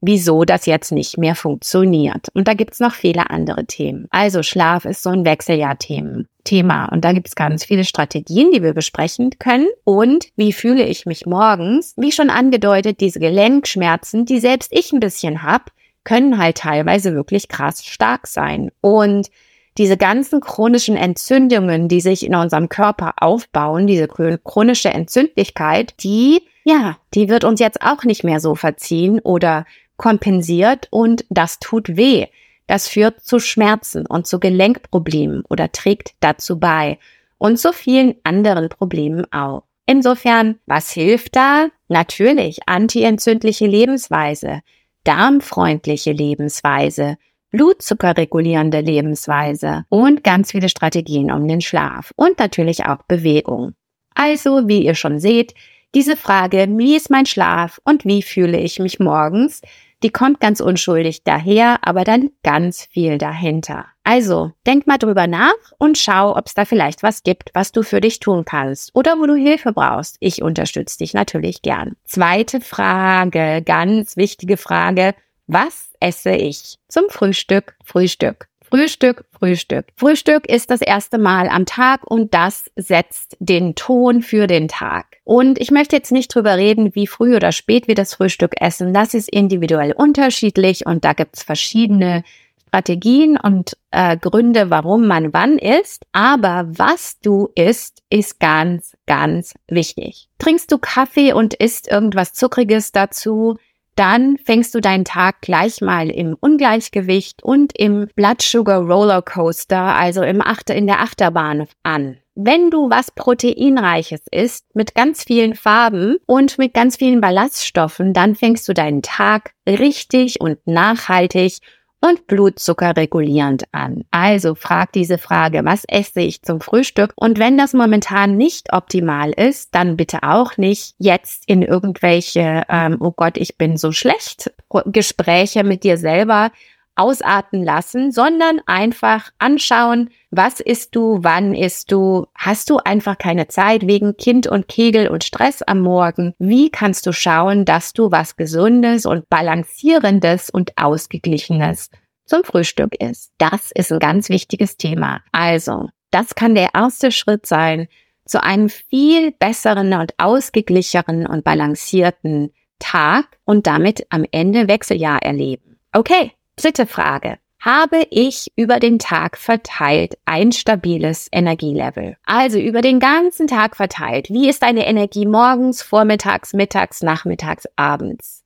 wieso 0.00 0.44
das 0.44 0.66
jetzt 0.66 0.92
nicht 0.92 1.18
mehr 1.18 1.34
funktioniert. 1.34 2.28
Und 2.34 2.48
da 2.48 2.54
gibt's 2.54 2.80
noch 2.80 2.94
viele 2.94 3.30
andere 3.30 3.64
Themen. 3.66 4.06
Also 4.10 4.42
Schlaf 4.42 4.84
ist 4.84 5.02
so 5.02 5.10
ein 5.10 5.24
Wechseljahr-Thema. 5.24 6.86
Und 6.92 7.04
da 7.04 7.12
gibt's 7.12 7.34
ganz 7.34 7.64
viele 7.64 7.84
Strategien, 7.84 8.52
die 8.52 8.62
wir 8.62 8.74
besprechen 8.74 9.30
können. 9.38 9.66
Und 9.84 10.26
wie 10.36 10.52
fühle 10.52 10.84
ich 10.84 11.06
mich 11.06 11.26
morgens? 11.26 11.94
Wie 11.96 12.12
schon 12.12 12.30
angedeutet, 12.30 13.00
diese 13.00 13.20
Gelenkschmerzen, 13.20 14.26
die 14.26 14.38
selbst 14.38 14.72
ich 14.72 14.92
ein 14.92 15.00
bisschen 15.00 15.42
hab, 15.42 15.72
können 16.04 16.38
halt 16.38 16.58
teilweise 16.58 17.14
wirklich 17.14 17.48
krass 17.48 17.84
stark 17.84 18.26
sein. 18.26 18.70
Und 18.80 19.28
diese 19.78 19.96
ganzen 19.96 20.40
chronischen 20.40 20.96
Entzündungen, 20.96 21.88
die 21.88 22.00
sich 22.00 22.24
in 22.24 22.34
unserem 22.34 22.68
Körper 22.68 23.14
aufbauen, 23.18 23.86
diese 23.86 24.08
chronische 24.08 24.90
Entzündlichkeit, 24.90 25.94
die, 26.02 26.42
ja, 26.64 26.96
die 27.14 27.28
wird 27.28 27.44
uns 27.44 27.60
jetzt 27.60 27.82
auch 27.82 28.04
nicht 28.04 28.24
mehr 28.24 28.40
so 28.40 28.54
verziehen 28.54 29.20
oder 29.20 29.66
kompensiert 29.96 30.88
und 30.90 31.24
das 31.28 31.58
tut 31.58 31.96
weh. 31.96 32.26
Das 32.66 32.88
führt 32.88 33.20
zu 33.20 33.38
Schmerzen 33.38 34.06
und 34.06 34.26
zu 34.26 34.40
Gelenkproblemen 34.40 35.44
oder 35.48 35.70
trägt 35.70 36.14
dazu 36.20 36.58
bei 36.58 36.98
und 37.38 37.58
zu 37.58 37.72
vielen 37.72 38.16
anderen 38.24 38.68
Problemen 38.68 39.30
auch. 39.32 39.62
Insofern, 39.86 40.58
was 40.66 40.90
hilft 40.90 41.36
da? 41.36 41.68
Natürlich 41.88 42.68
antientzündliche 42.68 43.66
Lebensweise, 43.66 44.62
darmfreundliche 45.04 46.10
Lebensweise, 46.10 47.18
blutzuckerregulierende 47.56 48.80
Lebensweise 48.80 49.86
und 49.88 50.22
ganz 50.22 50.52
viele 50.52 50.68
Strategien 50.68 51.30
um 51.30 51.48
den 51.48 51.62
Schlaf 51.62 52.12
und 52.14 52.38
natürlich 52.38 52.84
auch 52.84 53.02
Bewegung. 53.08 53.72
Also, 54.14 54.68
wie 54.68 54.84
ihr 54.84 54.94
schon 54.94 55.20
seht, 55.20 55.54
diese 55.94 56.16
Frage, 56.16 56.66
wie 56.70 56.96
ist 56.96 57.08
mein 57.08 57.24
Schlaf 57.24 57.80
und 57.84 58.04
wie 58.04 58.20
fühle 58.20 58.58
ich 58.58 58.78
mich 58.78 59.00
morgens, 59.00 59.62
die 60.02 60.10
kommt 60.10 60.40
ganz 60.40 60.60
unschuldig 60.60 61.24
daher, 61.24 61.78
aber 61.80 62.04
dann 62.04 62.28
ganz 62.42 62.84
viel 62.84 63.16
dahinter. 63.16 63.86
Also, 64.04 64.52
denk 64.66 64.86
mal 64.86 64.98
drüber 64.98 65.26
nach 65.26 65.54
und 65.78 65.96
schau, 65.96 66.36
ob 66.36 66.48
es 66.48 66.54
da 66.54 66.66
vielleicht 66.66 67.02
was 67.02 67.22
gibt, 67.22 67.50
was 67.54 67.72
du 67.72 67.82
für 67.82 68.02
dich 68.02 68.20
tun 68.20 68.44
kannst 68.44 68.94
oder 68.94 69.18
wo 69.18 69.24
du 69.24 69.34
Hilfe 69.34 69.72
brauchst. 69.72 70.18
Ich 70.20 70.42
unterstütze 70.42 70.98
dich 70.98 71.14
natürlich 71.14 71.62
gern. 71.62 71.96
Zweite 72.04 72.60
Frage, 72.60 73.62
ganz 73.64 74.18
wichtige 74.18 74.58
Frage. 74.58 75.14
Was 75.46 75.85
esse 76.00 76.34
ich 76.34 76.78
zum 76.88 77.04
Frühstück? 77.08 77.76
Frühstück. 77.84 78.48
Frühstück, 78.68 79.24
Frühstück. 79.38 79.86
Frühstück 79.96 80.48
ist 80.48 80.70
das 80.70 80.80
erste 80.80 81.18
Mal 81.18 81.48
am 81.48 81.66
Tag 81.66 82.00
und 82.04 82.34
das 82.34 82.70
setzt 82.74 83.36
den 83.38 83.76
Ton 83.76 84.22
für 84.22 84.46
den 84.46 84.66
Tag. 84.66 85.18
Und 85.24 85.60
ich 85.60 85.70
möchte 85.70 85.94
jetzt 85.94 86.10
nicht 86.10 86.34
drüber 86.34 86.56
reden, 86.56 86.94
wie 86.94 87.06
früh 87.06 87.36
oder 87.36 87.52
spät 87.52 87.86
wir 87.86 87.94
das 87.94 88.14
Frühstück 88.14 88.60
essen. 88.60 88.92
Das 88.92 89.14
ist 89.14 89.28
individuell 89.28 89.92
unterschiedlich 89.92 90.84
und 90.84 91.04
da 91.04 91.12
gibt's 91.12 91.44
verschiedene 91.44 92.24
Strategien 92.68 93.38
und 93.40 93.76
äh, 93.92 94.16
Gründe, 94.16 94.68
warum 94.68 95.06
man 95.06 95.32
wann 95.32 95.58
isst. 95.58 96.04
Aber 96.12 96.66
was 96.68 97.20
du 97.20 97.48
isst, 97.54 98.02
ist 98.10 98.40
ganz, 98.40 98.96
ganz 99.06 99.54
wichtig. 99.68 100.28
Trinkst 100.38 100.70
du 100.72 100.78
Kaffee 100.78 101.32
und 101.32 101.54
isst 101.54 101.88
irgendwas 101.88 102.32
Zuckriges 102.34 102.92
dazu, 102.92 103.56
dann 103.96 104.36
fängst 104.38 104.74
du 104.74 104.80
deinen 104.80 105.04
Tag 105.04 105.40
gleich 105.40 105.80
mal 105.80 106.10
im 106.10 106.36
Ungleichgewicht 106.38 107.42
und 107.42 107.76
im 107.76 108.08
Blood 108.14 108.42
Sugar 108.42 108.80
Roller 108.80 109.22
Coaster, 109.22 109.96
also 109.96 110.22
im 110.22 110.40
Achter, 110.40 110.74
in 110.74 110.86
der 110.86 111.00
Achterbahn 111.00 111.66
an. 111.82 112.18
Wenn 112.34 112.70
du 112.70 112.90
was 112.90 113.10
Proteinreiches 113.10 114.20
isst, 114.30 114.66
mit 114.74 114.94
ganz 114.94 115.24
vielen 115.24 115.54
Farben 115.54 116.18
und 116.26 116.58
mit 116.58 116.74
ganz 116.74 116.96
vielen 116.96 117.22
Ballaststoffen, 117.22 118.12
dann 118.12 118.34
fängst 118.34 118.68
du 118.68 118.74
deinen 118.74 119.00
Tag 119.00 119.52
richtig 119.66 120.40
und 120.40 120.58
nachhaltig 120.66 121.60
und 122.06 122.26
Blutzucker 122.26 122.96
regulierend 122.96 123.64
an. 123.72 124.04
Also 124.10 124.54
frag 124.54 124.92
diese 124.92 125.18
Frage, 125.18 125.64
was 125.64 125.84
esse 125.88 126.20
ich 126.20 126.42
zum 126.42 126.60
Frühstück? 126.60 127.12
Und 127.16 127.38
wenn 127.38 127.58
das 127.58 127.72
momentan 127.72 128.36
nicht 128.36 128.72
optimal 128.72 129.32
ist, 129.32 129.74
dann 129.74 129.96
bitte 129.96 130.22
auch 130.22 130.56
nicht 130.56 130.94
jetzt 130.98 131.44
in 131.46 131.62
irgendwelche, 131.62 132.62
ähm, 132.68 132.98
oh 133.00 133.12
Gott, 133.12 133.36
ich 133.36 133.58
bin 133.58 133.76
so 133.76 133.92
schlecht, 133.92 134.52
Gespräche 134.86 135.64
mit 135.64 135.84
dir 135.84 135.98
selber 135.98 136.50
ausarten 136.96 137.62
lassen, 137.62 138.10
sondern 138.10 138.60
einfach 138.66 139.30
anschauen, 139.38 140.10
was 140.30 140.60
isst 140.60 140.96
du, 140.96 141.18
wann 141.22 141.54
isst 141.54 141.92
du, 141.92 142.26
hast 142.34 142.70
du 142.70 142.78
einfach 142.78 143.18
keine 143.18 143.48
Zeit 143.48 143.86
wegen 143.86 144.16
Kind 144.16 144.46
und 144.46 144.66
Kegel 144.68 145.08
und 145.08 145.24
Stress 145.24 145.62
am 145.62 145.80
Morgen. 145.80 146.34
Wie 146.38 146.70
kannst 146.70 147.06
du 147.06 147.12
schauen, 147.12 147.64
dass 147.64 147.92
du 147.92 148.10
was 148.10 148.36
Gesundes 148.36 149.06
und 149.06 149.28
Balancierendes 149.28 150.50
und 150.50 150.72
Ausgeglichenes 150.76 151.90
zum 152.24 152.42
Frühstück 152.44 152.94
isst? 153.00 153.32
Das 153.38 153.70
ist 153.74 153.92
ein 153.92 153.98
ganz 153.98 154.28
wichtiges 154.28 154.76
Thema. 154.76 155.20
Also, 155.32 155.88
das 156.10 156.34
kann 156.34 156.54
der 156.54 156.70
erste 156.74 157.12
Schritt 157.12 157.46
sein 157.46 157.88
zu 158.24 158.42
einem 158.42 158.68
viel 158.68 159.32
besseren 159.32 159.92
und 159.94 160.14
ausgeglicheren 160.18 161.26
und 161.26 161.44
balancierten 161.44 162.50
Tag 162.78 163.38
und 163.44 163.66
damit 163.66 164.06
am 164.10 164.24
Ende 164.30 164.68
Wechseljahr 164.68 165.22
erleben. 165.22 165.78
Okay, 165.92 166.32
Dritte 166.56 166.86
Frage. 166.86 167.36
Habe 167.60 168.06
ich 168.10 168.50
über 168.56 168.80
den 168.80 168.98
Tag 168.98 169.36
verteilt 169.36 170.16
ein 170.24 170.52
stabiles 170.52 171.28
Energielevel? 171.30 172.16
Also 172.24 172.58
über 172.58 172.80
den 172.80 172.98
ganzen 172.98 173.46
Tag 173.46 173.76
verteilt. 173.76 174.30
Wie 174.30 174.48
ist 174.48 174.62
deine 174.62 174.86
Energie 174.86 175.26
morgens, 175.26 175.82
vormittags, 175.82 176.54
mittags, 176.54 177.02
nachmittags, 177.02 177.66
abends? 177.76 178.42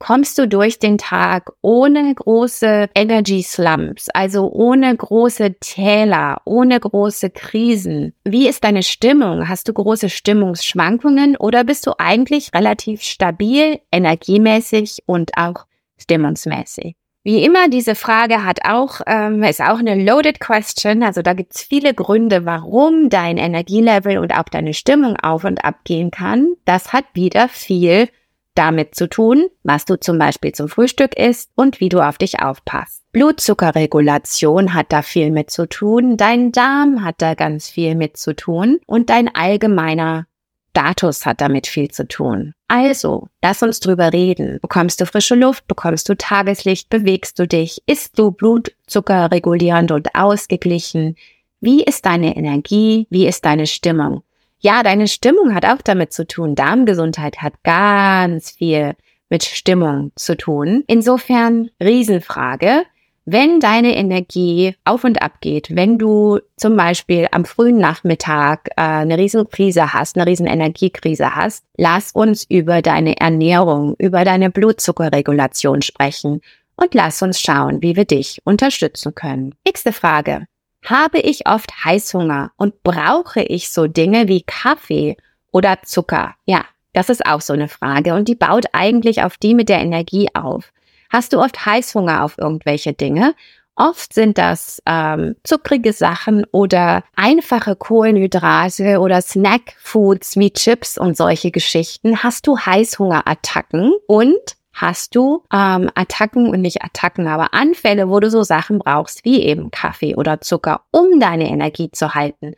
Kommst 0.00 0.38
du 0.38 0.48
durch 0.48 0.80
den 0.80 0.98
Tag 0.98 1.52
ohne 1.60 2.12
große 2.12 2.88
Energy 2.96 3.44
Slumps, 3.44 4.08
also 4.08 4.50
ohne 4.50 4.96
große 4.96 5.54
Täler, 5.60 6.40
ohne 6.44 6.80
große 6.80 7.30
Krisen? 7.30 8.12
Wie 8.24 8.48
ist 8.48 8.64
deine 8.64 8.82
Stimmung? 8.82 9.48
Hast 9.48 9.68
du 9.68 9.72
große 9.72 10.08
Stimmungsschwankungen 10.08 11.36
oder 11.36 11.62
bist 11.62 11.86
du 11.86 11.92
eigentlich 11.98 12.52
relativ 12.52 13.02
stabil, 13.02 13.78
energiemäßig 13.92 15.04
und 15.06 15.30
auch 15.36 15.66
stimmungsmäßig? 15.98 16.96
Wie 17.24 17.44
immer, 17.44 17.68
diese 17.68 17.94
Frage 17.94 18.44
hat 18.44 18.60
auch, 18.64 19.00
ähm, 19.06 19.44
ist 19.44 19.60
auch 19.60 19.78
eine 19.78 19.94
loaded 19.94 20.40
question. 20.40 21.04
Also 21.04 21.22
da 21.22 21.34
gibt's 21.34 21.62
viele 21.62 21.94
Gründe, 21.94 22.44
warum 22.44 23.10
dein 23.10 23.38
Energielevel 23.38 24.18
und 24.18 24.32
auch 24.32 24.48
deine 24.50 24.74
Stimmung 24.74 25.16
auf 25.16 25.44
und 25.44 25.64
ab 25.64 25.84
gehen 25.84 26.10
kann. 26.10 26.54
Das 26.64 26.92
hat 26.92 27.04
wieder 27.14 27.48
viel 27.48 28.08
damit 28.54 28.94
zu 28.96 29.08
tun, 29.08 29.46
was 29.62 29.84
du 29.84 29.98
zum 29.98 30.18
Beispiel 30.18 30.52
zum 30.52 30.68
Frühstück 30.68 31.16
isst 31.16 31.50
und 31.54 31.80
wie 31.80 31.88
du 31.88 32.00
auf 32.00 32.18
dich 32.18 32.40
aufpasst. 32.40 33.02
Blutzuckerregulation 33.12 34.74
hat 34.74 34.92
da 34.92 35.02
viel 35.02 35.30
mit 35.30 35.50
zu 35.50 35.68
tun, 35.68 36.16
dein 36.16 36.50
Darm 36.50 37.04
hat 37.04 37.16
da 37.18 37.34
ganz 37.34 37.68
viel 37.68 37.94
mit 37.94 38.16
zu 38.16 38.34
tun 38.34 38.80
und 38.86 39.10
dein 39.10 39.34
allgemeiner 39.34 40.26
Status 40.70 41.26
hat 41.26 41.40
damit 41.40 41.66
viel 41.66 41.90
zu 41.90 42.08
tun. 42.08 42.54
Also, 42.74 43.28
lass 43.42 43.62
uns 43.62 43.80
drüber 43.80 44.14
reden. 44.14 44.58
Bekommst 44.62 44.98
du 44.98 45.04
frische 45.04 45.34
Luft? 45.34 45.68
Bekommst 45.68 46.08
du 46.08 46.16
Tageslicht? 46.16 46.88
Bewegst 46.88 47.38
du 47.38 47.46
dich? 47.46 47.82
Isst 47.84 48.18
du 48.18 48.30
Blutzucker 48.30 49.30
regulierend 49.30 49.90
und 49.90 50.14
ausgeglichen? 50.14 51.16
Wie 51.60 51.82
ist 51.84 52.06
deine 52.06 52.34
Energie? 52.34 53.06
Wie 53.10 53.26
ist 53.26 53.44
deine 53.44 53.66
Stimmung? 53.66 54.22
Ja, 54.60 54.82
deine 54.82 55.06
Stimmung 55.06 55.54
hat 55.54 55.66
auch 55.66 55.82
damit 55.82 56.14
zu 56.14 56.26
tun. 56.26 56.54
Darmgesundheit 56.54 57.42
hat 57.42 57.62
ganz 57.62 58.52
viel 58.52 58.94
mit 59.28 59.44
Stimmung 59.44 60.12
zu 60.16 60.34
tun. 60.34 60.82
Insofern 60.86 61.68
Riesenfrage. 61.78 62.84
Wenn 63.24 63.60
deine 63.60 63.94
Energie 63.96 64.74
auf 64.84 65.04
und 65.04 65.22
ab 65.22 65.40
geht, 65.40 65.76
wenn 65.76 65.96
du 65.96 66.40
zum 66.56 66.76
Beispiel 66.76 67.28
am 67.30 67.44
frühen 67.44 67.78
Nachmittag 67.78 68.70
äh, 68.70 68.82
eine 68.82 69.16
Riesenkrise 69.16 69.92
hast, 69.94 70.16
eine 70.16 70.26
riesen 70.26 70.48
Energiekrise 70.48 71.36
hast, 71.36 71.64
lass 71.76 72.10
uns 72.10 72.44
über 72.48 72.82
deine 72.82 73.20
Ernährung, 73.20 73.94
über 73.98 74.24
deine 74.24 74.50
Blutzuckerregulation 74.50 75.82
sprechen 75.82 76.40
und 76.74 76.94
lass 76.94 77.22
uns 77.22 77.40
schauen, 77.40 77.80
wie 77.80 77.94
wir 77.94 78.06
dich 78.06 78.40
unterstützen 78.44 79.14
können. 79.14 79.54
Nächste 79.64 79.92
Frage. 79.92 80.46
Habe 80.84 81.20
ich 81.20 81.46
oft 81.46 81.84
Heißhunger 81.84 82.50
und 82.56 82.82
brauche 82.82 83.40
ich 83.40 83.70
so 83.70 83.86
Dinge 83.86 84.26
wie 84.26 84.42
Kaffee 84.42 85.16
oder 85.52 85.78
Zucker? 85.84 86.34
Ja, 86.44 86.64
Das 86.92 87.08
ist 87.08 87.24
auch 87.24 87.40
so 87.40 87.52
eine 87.52 87.68
Frage 87.68 88.14
und 88.14 88.26
die 88.26 88.34
baut 88.34 88.66
eigentlich 88.72 89.22
auf 89.22 89.36
die 89.36 89.54
mit 89.54 89.68
der 89.68 89.80
Energie 89.80 90.28
auf. 90.34 90.72
Hast 91.12 91.34
du 91.34 91.40
oft 91.40 91.66
Heißhunger 91.66 92.24
auf 92.24 92.38
irgendwelche 92.38 92.94
Dinge? 92.94 93.34
Oft 93.76 94.14
sind 94.14 94.38
das 94.38 94.82
ähm, 94.86 95.36
zuckrige 95.44 95.92
Sachen 95.92 96.46
oder 96.52 97.04
einfache 97.14 97.76
Kohlenhydrate 97.76 98.98
oder 98.98 99.20
Snackfoods 99.20 100.36
wie 100.36 100.52
Chips 100.52 100.96
und 100.96 101.14
solche 101.14 101.50
Geschichten. 101.50 102.22
Hast 102.22 102.46
du 102.46 102.58
Heißhungerattacken 102.58 103.92
und 104.06 104.56
hast 104.72 105.14
du 105.14 105.44
ähm, 105.52 105.90
Attacken 105.94 106.48
und 106.48 106.62
nicht 106.62 106.82
Attacken, 106.82 107.26
aber 107.28 107.52
Anfälle, 107.52 108.08
wo 108.08 108.18
du 108.18 108.30
so 108.30 108.42
Sachen 108.42 108.78
brauchst 108.78 109.26
wie 109.26 109.42
eben 109.42 109.70
Kaffee 109.70 110.14
oder 110.14 110.40
Zucker, 110.40 110.80
um 110.92 111.20
deine 111.20 111.50
Energie 111.50 111.90
zu 111.90 112.14
halten, 112.14 112.54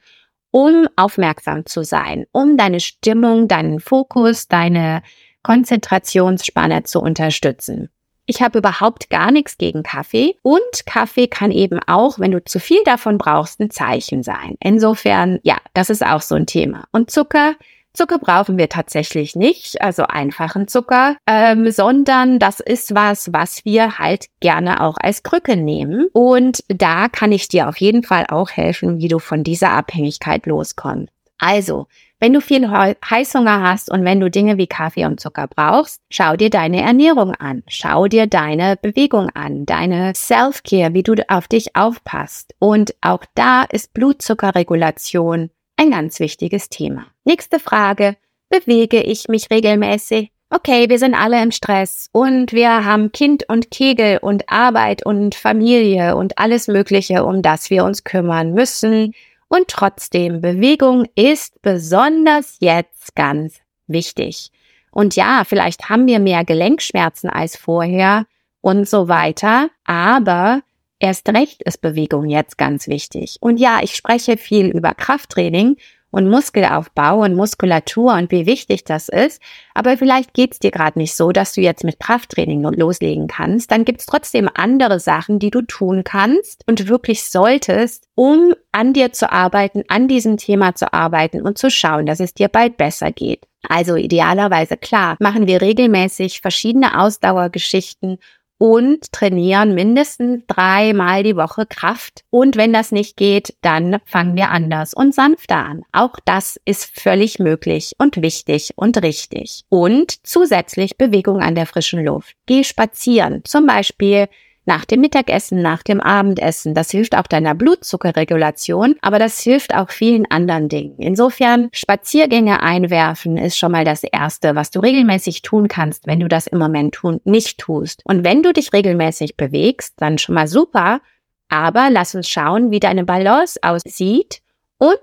um 0.52 0.86
aufmerksam 0.94 1.66
zu 1.66 1.82
sein, 1.82 2.26
um 2.30 2.56
deine 2.56 2.78
Stimmung, 2.78 3.48
deinen 3.48 3.80
Fokus, 3.80 4.46
deine 4.46 5.02
Konzentrationsspanne 5.42 6.84
zu 6.84 7.00
unterstützen. 7.00 7.90
Ich 8.26 8.40
habe 8.42 8.58
überhaupt 8.58 9.10
gar 9.10 9.30
nichts 9.30 9.58
gegen 9.58 9.82
Kaffee 9.82 10.36
und 10.42 10.86
Kaffee 10.86 11.26
kann 11.26 11.50
eben 11.50 11.78
auch, 11.86 12.18
wenn 12.18 12.30
du 12.30 12.42
zu 12.42 12.58
viel 12.58 12.82
davon 12.84 13.18
brauchst, 13.18 13.60
ein 13.60 13.70
Zeichen 13.70 14.22
sein. 14.22 14.56
Insofern, 14.60 15.40
ja, 15.42 15.58
das 15.74 15.90
ist 15.90 16.04
auch 16.04 16.22
so 16.22 16.34
ein 16.34 16.46
Thema. 16.46 16.84
Und 16.90 17.10
Zucker, 17.10 17.54
Zucker 17.92 18.18
brauchen 18.18 18.58
wir 18.58 18.68
tatsächlich 18.68 19.36
nicht, 19.36 19.80
also 19.80 20.02
einfachen 20.04 20.66
Zucker, 20.66 21.16
ähm, 21.28 21.70
sondern 21.70 22.40
das 22.40 22.58
ist 22.58 22.94
was, 22.94 23.32
was 23.32 23.64
wir 23.64 23.98
halt 23.98 24.26
gerne 24.40 24.80
auch 24.80 24.96
als 24.98 25.22
Krücke 25.22 25.56
nehmen. 25.56 26.08
Und 26.12 26.64
da 26.68 27.08
kann 27.08 27.30
ich 27.30 27.46
dir 27.46 27.68
auf 27.68 27.76
jeden 27.76 28.02
Fall 28.02 28.26
auch 28.28 28.50
helfen, 28.50 28.98
wie 28.98 29.08
du 29.08 29.20
von 29.20 29.44
dieser 29.44 29.70
Abhängigkeit 29.70 30.46
loskommst. 30.46 31.12
Also, 31.38 31.86
wenn 32.24 32.32
du 32.32 32.40
viel 32.40 32.70
Heißhunger 32.70 33.60
hast 33.60 33.90
und 33.90 34.02
wenn 34.06 34.18
du 34.18 34.30
Dinge 34.30 34.56
wie 34.56 34.66
Kaffee 34.66 35.04
und 35.04 35.20
Zucker 35.20 35.46
brauchst, 35.46 36.00
schau 36.08 36.36
dir 36.36 36.48
deine 36.48 36.80
Ernährung 36.80 37.32
an, 37.34 37.62
schau 37.68 38.06
dir 38.06 38.26
deine 38.26 38.78
Bewegung 38.80 39.28
an, 39.34 39.66
deine 39.66 40.14
Self-Care, 40.16 40.94
wie 40.94 41.02
du 41.02 41.16
auf 41.28 41.48
dich 41.48 41.76
aufpasst. 41.76 42.54
Und 42.58 42.94
auch 43.02 43.26
da 43.34 43.64
ist 43.64 43.92
Blutzuckerregulation 43.92 45.50
ein 45.76 45.90
ganz 45.90 46.18
wichtiges 46.18 46.70
Thema. 46.70 47.08
Nächste 47.24 47.60
Frage. 47.60 48.16
Bewege 48.48 49.02
ich 49.02 49.28
mich 49.28 49.50
regelmäßig? 49.50 50.30
Okay, 50.48 50.88
wir 50.88 50.98
sind 50.98 51.14
alle 51.14 51.42
im 51.42 51.50
Stress 51.50 52.08
und 52.12 52.54
wir 52.54 52.86
haben 52.86 53.12
Kind 53.12 53.46
und 53.50 53.70
Kegel 53.70 54.16
und 54.22 54.48
Arbeit 54.48 55.04
und 55.04 55.34
Familie 55.34 56.16
und 56.16 56.38
alles 56.38 56.68
Mögliche, 56.68 57.22
um 57.26 57.42
das 57.42 57.68
wir 57.68 57.84
uns 57.84 58.02
kümmern 58.02 58.54
müssen. 58.54 59.12
Und 59.48 59.68
trotzdem, 59.68 60.40
Bewegung 60.40 61.06
ist 61.14 61.60
besonders 61.62 62.56
jetzt 62.60 63.14
ganz 63.14 63.60
wichtig. 63.86 64.50
Und 64.90 65.16
ja, 65.16 65.42
vielleicht 65.44 65.88
haben 65.88 66.06
wir 66.06 66.20
mehr 66.20 66.44
Gelenkschmerzen 66.44 67.28
als 67.28 67.56
vorher 67.56 68.26
und 68.60 68.88
so 68.88 69.08
weiter, 69.08 69.68
aber 69.84 70.62
erst 70.98 71.28
recht 71.28 71.62
ist 71.62 71.80
Bewegung 71.80 72.28
jetzt 72.28 72.56
ganz 72.58 72.88
wichtig. 72.88 73.36
Und 73.40 73.58
ja, 73.58 73.80
ich 73.82 73.94
spreche 73.96 74.36
viel 74.36 74.66
über 74.66 74.94
Krafttraining 74.94 75.76
und 76.14 76.30
Muskelaufbau 76.30 77.22
und 77.22 77.34
Muskulatur 77.34 78.14
und 78.14 78.30
wie 78.30 78.46
wichtig 78.46 78.84
das 78.84 79.08
ist. 79.08 79.42
Aber 79.74 79.96
vielleicht 79.98 80.32
geht's 80.32 80.60
dir 80.60 80.70
gerade 80.70 80.98
nicht 80.98 81.16
so, 81.16 81.32
dass 81.32 81.52
du 81.52 81.60
jetzt 81.60 81.82
mit 81.82 81.98
Krafttraining 81.98 82.62
loslegen 82.62 83.26
kannst. 83.26 83.72
Dann 83.72 83.84
gibt's 83.84 84.06
trotzdem 84.06 84.48
andere 84.54 85.00
Sachen, 85.00 85.40
die 85.40 85.50
du 85.50 85.62
tun 85.62 86.04
kannst 86.04 86.62
und 86.68 86.88
wirklich 86.88 87.24
solltest, 87.24 88.06
um 88.14 88.54
an 88.70 88.92
dir 88.92 89.12
zu 89.12 89.32
arbeiten, 89.32 89.82
an 89.88 90.06
diesem 90.06 90.36
Thema 90.36 90.74
zu 90.74 90.92
arbeiten 90.92 91.42
und 91.42 91.58
zu 91.58 91.70
schauen, 91.70 92.06
dass 92.06 92.20
es 92.20 92.32
dir 92.32 92.48
bald 92.48 92.76
besser 92.76 93.10
geht. 93.10 93.46
Also 93.68 93.96
idealerweise 93.96 94.76
klar, 94.76 95.16
machen 95.18 95.46
wir 95.46 95.62
regelmäßig 95.62 96.40
verschiedene 96.40 97.00
Ausdauergeschichten 97.00 98.18
und 98.64 99.12
trainieren 99.12 99.74
mindestens 99.74 100.42
dreimal 100.46 101.22
die 101.22 101.36
Woche 101.36 101.66
Kraft. 101.66 102.24
Und 102.30 102.56
wenn 102.56 102.72
das 102.72 102.92
nicht 102.92 103.18
geht, 103.18 103.54
dann 103.60 103.98
fangen 104.06 104.36
wir 104.36 104.48
anders 104.48 104.94
und 104.94 105.14
sanfter 105.14 105.56
an. 105.56 105.82
Auch 105.92 106.18
das 106.24 106.58
ist 106.64 106.98
völlig 106.98 107.38
möglich 107.38 107.92
und 107.98 108.22
wichtig 108.22 108.72
und 108.76 109.02
richtig. 109.02 109.64
Und 109.68 110.26
zusätzlich 110.26 110.96
Bewegung 110.96 111.42
an 111.42 111.54
der 111.54 111.66
frischen 111.66 112.02
Luft. 112.06 112.36
Geh 112.46 112.64
spazieren. 112.64 113.42
Zum 113.44 113.66
Beispiel 113.66 114.28
nach 114.66 114.84
dem 114.84 115.00
Mittagessen, 115.00 115.62
nach 115.62 115.82
dem 115.82 116.00
Abendessen. 116.00 116.74
Das 116.74 116.90
hilft 116.90 117.16
auch 117.16 117.26
deiner 117.26 117.54
Blutzuckerregulation, 117.54 118.96
aber 119.02 119.18
das 119.18 119.40
hilft 119.40 119.74
auch 119.74 119.90
vielen 119.90 120.30
anderen 120.30 120.68
Dingen. 120.68 120.98
Insofern 120.98 121.68
Spaziergänge 121.72 122.62
einwerfen 122.62 123.36
ist 123.36 123.58
schon 123.58 123.72
mal 123.72 123.84
das 123.84 124.04
Erste, 124.04 124.54
was 124.54 124.70
du 124.70 124.80
regelmäßig 124.80 125.42
tun 125.42 125.68
kannst, 125.68 126.06
wenn 126.06 126.20
du 126.20 126.28
das 126.28 126.46
im 126.46 126.58
Moment 126.58 126.94
tun, 126.94 127.20
nicht 127.24 127.58
tust. 127.58 128.02
Und 128.04 128.24
wenn 128.24 128.42
du 128.42 128.52
dich 128.52 128.72
regelmäßig 128.72 129.36
bewegst, 129.36 129.94
dann 129.98 130.18
schon 130.18 130.34
mal 130.34 130.48
super. 130.48 131.00
Aber 131.48 131.90
lass 131.90 132.14
uns 132.14 132.28
schauen, 132.28 132.70
wie 132.70 132.80
deine 132.80 133.04
Balance 133.04 133.60
aussieht 133.62 134.40
und 134.78 134.98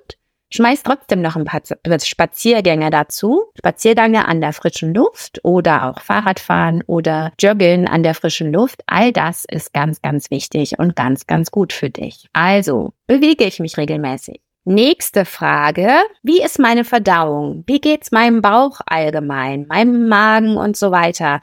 Schmeiß 0.54 0.84
trotzdem 0.84 1.22
noch 1.22 1.36
ein 1.36 1.46
paar 1.46 1.62
Spaziergänge 2.04 2.90
dazu. 2.90 3.44
Spaziergänge 3.58 4.28
an 4.28 4.42
der 4.42 4.54
frischen 4.54 4.94
Luft 4.94 5.40
oder 5.44 5.90
auch 5.90 6.02
Fahrradfahren 6.02 6.84
oder 6.88 7.32
Joggen 7.40 7.88
an 7.88 8.04
der 8.04 8.14
frischen 8.14 8.52
Luft. 8.52 8.82
All 8.86 9.14
das 9.14 9.46
ist 9.50 9.74
ganz, 9.74 10.02
ganz 10.02 10.30
wichtig 10.30 10.78
und 10.78 10.96
ganz, 10.96 11.26
ganz 11.26 11.52
gut 11.52 11.72
für 11.72 11.90
dich. 11.90 12.28
Also 12.34 12.94
bewege 13.08 13.46
ich 13.46 13.60
mich 13.60 13.78
regelmäßig. 13.78 14.42
Nächste 14.64 15.26
Frage. 15.26 15.90
Wie 16.22 16.42
ist 16.44 16.60
meine 16.60 16.84
Verdauung? 16.84 17.64
Wie 17.66 17.80
geht's 17.80 18.12
meinem 18.12 18.42
Bauch 18.42 18.80
allgemein, 18.86 19.66
meinem 19.68 20.08
Magen 20.08 20.58
und 20.58 20.78
so 20.78 20.92
weiter? 20.92 21.40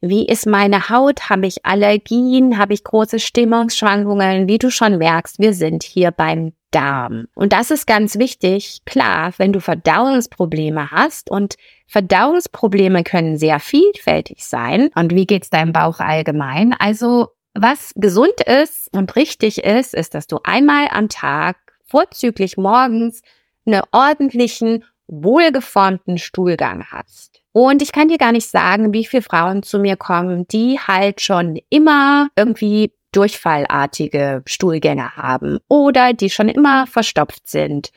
Wie 0.00 0.26
ist 0.26 0.46
meine 0.46 0.88
Haut? 0.88 1.28
Habe 1.28 1.46
ich 1.46 1.66
Allergien? 1.66 2.58
Habe 2.58 2.74
ich 2.74 2.82
große 2.82 3.18
Stimmungsschwankungen? 3.18 4.48
Wie 4.48 4.58
du 4.58 4.70
schon 4.70 4.98
merkst, 4.98 5.38
wir 5.38 5.52
sind 5.52 5.82
hier 5.82 6.12
beim 6.12 6.54
Darm. 6.72 7.28
Und 7.34 7.52
das 7.52 7.70
ist 7.70 7.86
ganz 7.86 8.18
wichtig. 8.18 8.80
Klar, 8.84 9.32
wenn 9.36 9.52
du 9.52 9.60
Verdauungsprobleme 9.60 10.90
hast 10.90 11.30
und 11.30 11.56
Verdauungsprobleme 11.86 13.04
können 13.04 13.36
sehr 13.36 13.60
vielfältig 13.60 14.44
sein. 14.44 14.90
Und 14.94 15.14
wie 15.14 15.26
geht's 15.26 15.50
deinem 15.50 15.72
Bauch 15.72 16.00
allgemein? 16.00 16.74
Also, 16.78 17.28
was 17.54 17.92
gesund 17.94 18.40
ist 18.40 18.88
und 18.92 19.14
richtig 19.14 19.62
ist, 19.62 19.94
ist, 19.94 20.14
dass 20.14 20.26
du 20.26 20.38
einmal 20.42 20.88
am 20.90 21.08
Tag, 21.08 21.56
vorzüglich 21.86 22.56
morgens, 22.56 23.22
einen 23.66 23.82
ordentlichen, 23.92 24.84
wohlgeformten 25.06 26.16
Stuhlgang 26.18 26.86
hast. 26.90 27.42
Und 27.52 27.82
ich 27.82 27.92
kann 27.92 28.08
dir 28.08 28.16
gar 28.16 28.32
nicht 28.32 28.48
sagen, 28.48 28.94
wie 28.94 29.04
viele 29.04 29.22
Frauen 29.22 29.62
zu 29.62 29.78
mir 29.78 29.96
kommen, 29.96 30.48
die 30.48 30.78
halt 30.80 31.20
schon 31.20 31.60
immer 31.68 32.28
irgendwie 32.34 32.92
durchfallartige 33.12 34.42
Stuhlgänge 34.46 35.16
haben 35.16 35.58
oder 35.68 36.12
die 36.12 36.30
schon 36.30 36.48
immer 36.48 36.86
verstopft 36.86 37.48
sind 37.48 37.90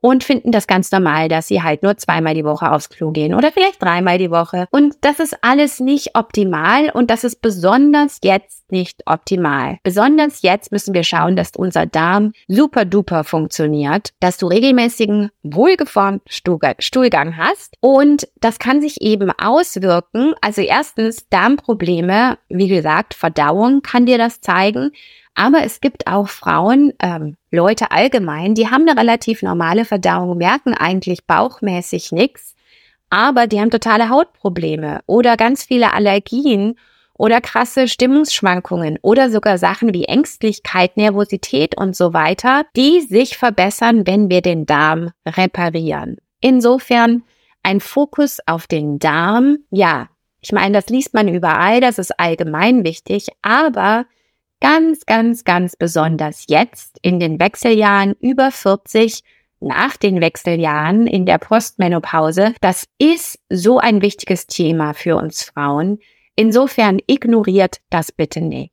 und 0.00 0.24
finden 0.24 0.50
das 0.50 0.66
ganz 0.66 0.90
normal, 0.92 1.28
dass 1.28 1.48
sie 1.48 1.62
halt 1.62 1.82
nur 1.82 1.96
zweimal 1.96 2.34
die 2.34 2.44
Woche 2.44 2.72
aufs 2.72 2.88
Klo 2.88 3.10
gehen 3.10 3.34
oder 3.34 3.52
vielleicht 3.52 3.82
dreimal 3.82 4.18
die 4.18 4.30
Woche. 4.30 4.66
Und 4.70 4.96
das 5.02 5.20
ist 5.20 5.36
alles 5.42 5.80
nicht 5.80 6.16
optimal 6.16 6.90
und 6.90 7.10
das 7.10 7.24
ist 7.24 7.42
besonders 7.42 8.18
jetzt 8.22 8.59
nicht 8.72 9.02
optimal. 9.06 9.78
Besonders 9.82 10.42
jetzt 10.42 10.72
müssen 10.72 10.94
wir 10.94 11.04
schauen, 11.04 11.36
dass 11.36 11.52
unser 11.56 11.86
Darm 11.86 12.32
super 12.48 12.84
duper 12.84 13.24
funktioniert, 13.24 14.10
dass 14.20 14.38
du 14.38 14.46
regelmäßigen, 14.46 15.30
wohlgeformten 15.42 16.30
Stuhlgang 16.78 17.36
hast 17.36 17.74
und 17.80 18.28
das 18.40 18.58
kann 18.58 18.80
sich 18.80 19.00
eben 19.00 19.30
auswirken. 19.30 20.34
Also 20.40 20.62
erstens 20.62 21.28
Darmprobleme, 21.28 22.38
wie 22.48 22.68
gesagt, 22.68 23.14
Verdauung 23.14 23.82
kann 23.82 24.06
dir 24.06 24.18
das 24.18 24.40
zeigen. 24.40 24.92
Aber 25.34 25.64
es 25.64 25.80
gibt 25.80 26.06
auch 26.06 26.28
Frauen, 26.28 26.92
ähm, 27.00 27.36
Leute 27.50 27.92
allgemein, 27.92 28.54
die 28.54 28.68
haben 28.68 28.88
eine 28.88 29.00
relativ 29.00 29.42
normale 29.42 29.84
Verdauung, 29.84 30.36
merken 30.36 30.74
eigentlich 30.74 31.24
bauchmäßig 31.24 32.12
nichts, 32.12 32.56
aber 33.10 33.46
die 33.46 33.60
haben 33.60 33.70
totale 33.70 34.08
Hautprobleme 34.08 35.00
oder 35.06 35.36
ganz 35.36 35.64
viele 35.64 35.92
Allergien 35.94 36.76
oder 37.20 37.42
krasse 37.42 37.86
Stimmungsschwankungen 37.86 38.98
oder 39.02 39.28
sogar 39.28 39.58
Sachen 39.58 39.92
wie 39.92 40.04
Ängstlichkeit, 40.04 40.96
Nervosität 40.96 41.76
und 41.76 41.94
so 41.94 42.14
weiter, 42.14 42.64
die 42.74 43.02
sich 43.02 43.36
verbessern, 43.36 44.06
wenn 44.06 44.30
wir 44.30 44.40
den 44.40 44.64
Darm 44.64 45.10
reparieren. 45.26 46.16
Insofern 46.40 47.22
ein 47.62 47.80
Fokus 47.80 48.38
auf 48.46 48.66
den 48.66 48.98
Darm, 48.98 49.58
ja, 49.70 50.08
ich 50.40 50.52
meine, 50.52 50.72
das 50.72 50.88
liest 50.88 51.12
man 51.12 51.28
überall, 51.28 51.82
das 51.82 51.98
ist 51.98 52.18
allgemein 52.18 52.84
wichtig, 52.84 53.28
aber 53.42 54.06
Ganz, 54.62 55.06
ganz, 55.06 55.44
ganz 55.44 55.74
besonders 55.74 56.44
jetzt 56.48 56.98
in 57.00 57.18
den 57.18 57.40
Wechseljahren 57.40 58.14
über 58.20 58.50
40, 58.50 59.22
nach 59.60 59.96
den 59.96 60.20
Wechseljahren 60.20 61.06
in 61.06 61.24
der 61.24 61.38
Postmenopause. 61.38 62.54
Das 62.60 62.86
ist 62.98 63.38
so 63.48 63.78
ein 63.78 64.02
wichtiges 64.02 64.46
Thema 64.46 64.92
für 64.92 65.16
uns 65.16 65.44
Frauen. 65.44 65.98
Insofern 66.40 67.00
ignoriert 67.06 67.82
das 67.90 68.12
bitte 68.12 68.40
nicht. 68.40 68.72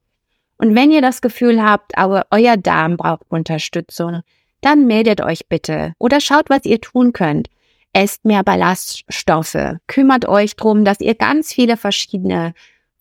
Und 0.57 0.73
wenn 0.73 0.89
ihr 0.89 1.01
das 1.01 1.19
Gefühl 1.19 1.61
habt, 1.61 1.97
aber 1.97 2.25
euer 2.31 2.55
Darm 2.55 2.95
braucht 2.95 3.25
Unterstützung, 3.27 4.21
dann 4.61 4.87
meldet 4.87 5.19
euch 5.19 5.49
bitte 5.49 5.91
oder 5.99 6.21
schaut, 6.21 6.49
was 6.49 6.63
ihr 6.63 6.79
tun 6.79 7.11
könnt. 7.11 7.49
esst 7.91 8.23
mehr 8.23 8.43
Ballaststoffe, 8.43 9.75
kümmert 9.87 10.29
euch 10.29 10.55
drum, 10.55 10.85
dass 10.85 11.01
ihr 11.01 11.15
ganz 11.15 11.51
viele 11.51 11.75
verschiedene 11.75 12.53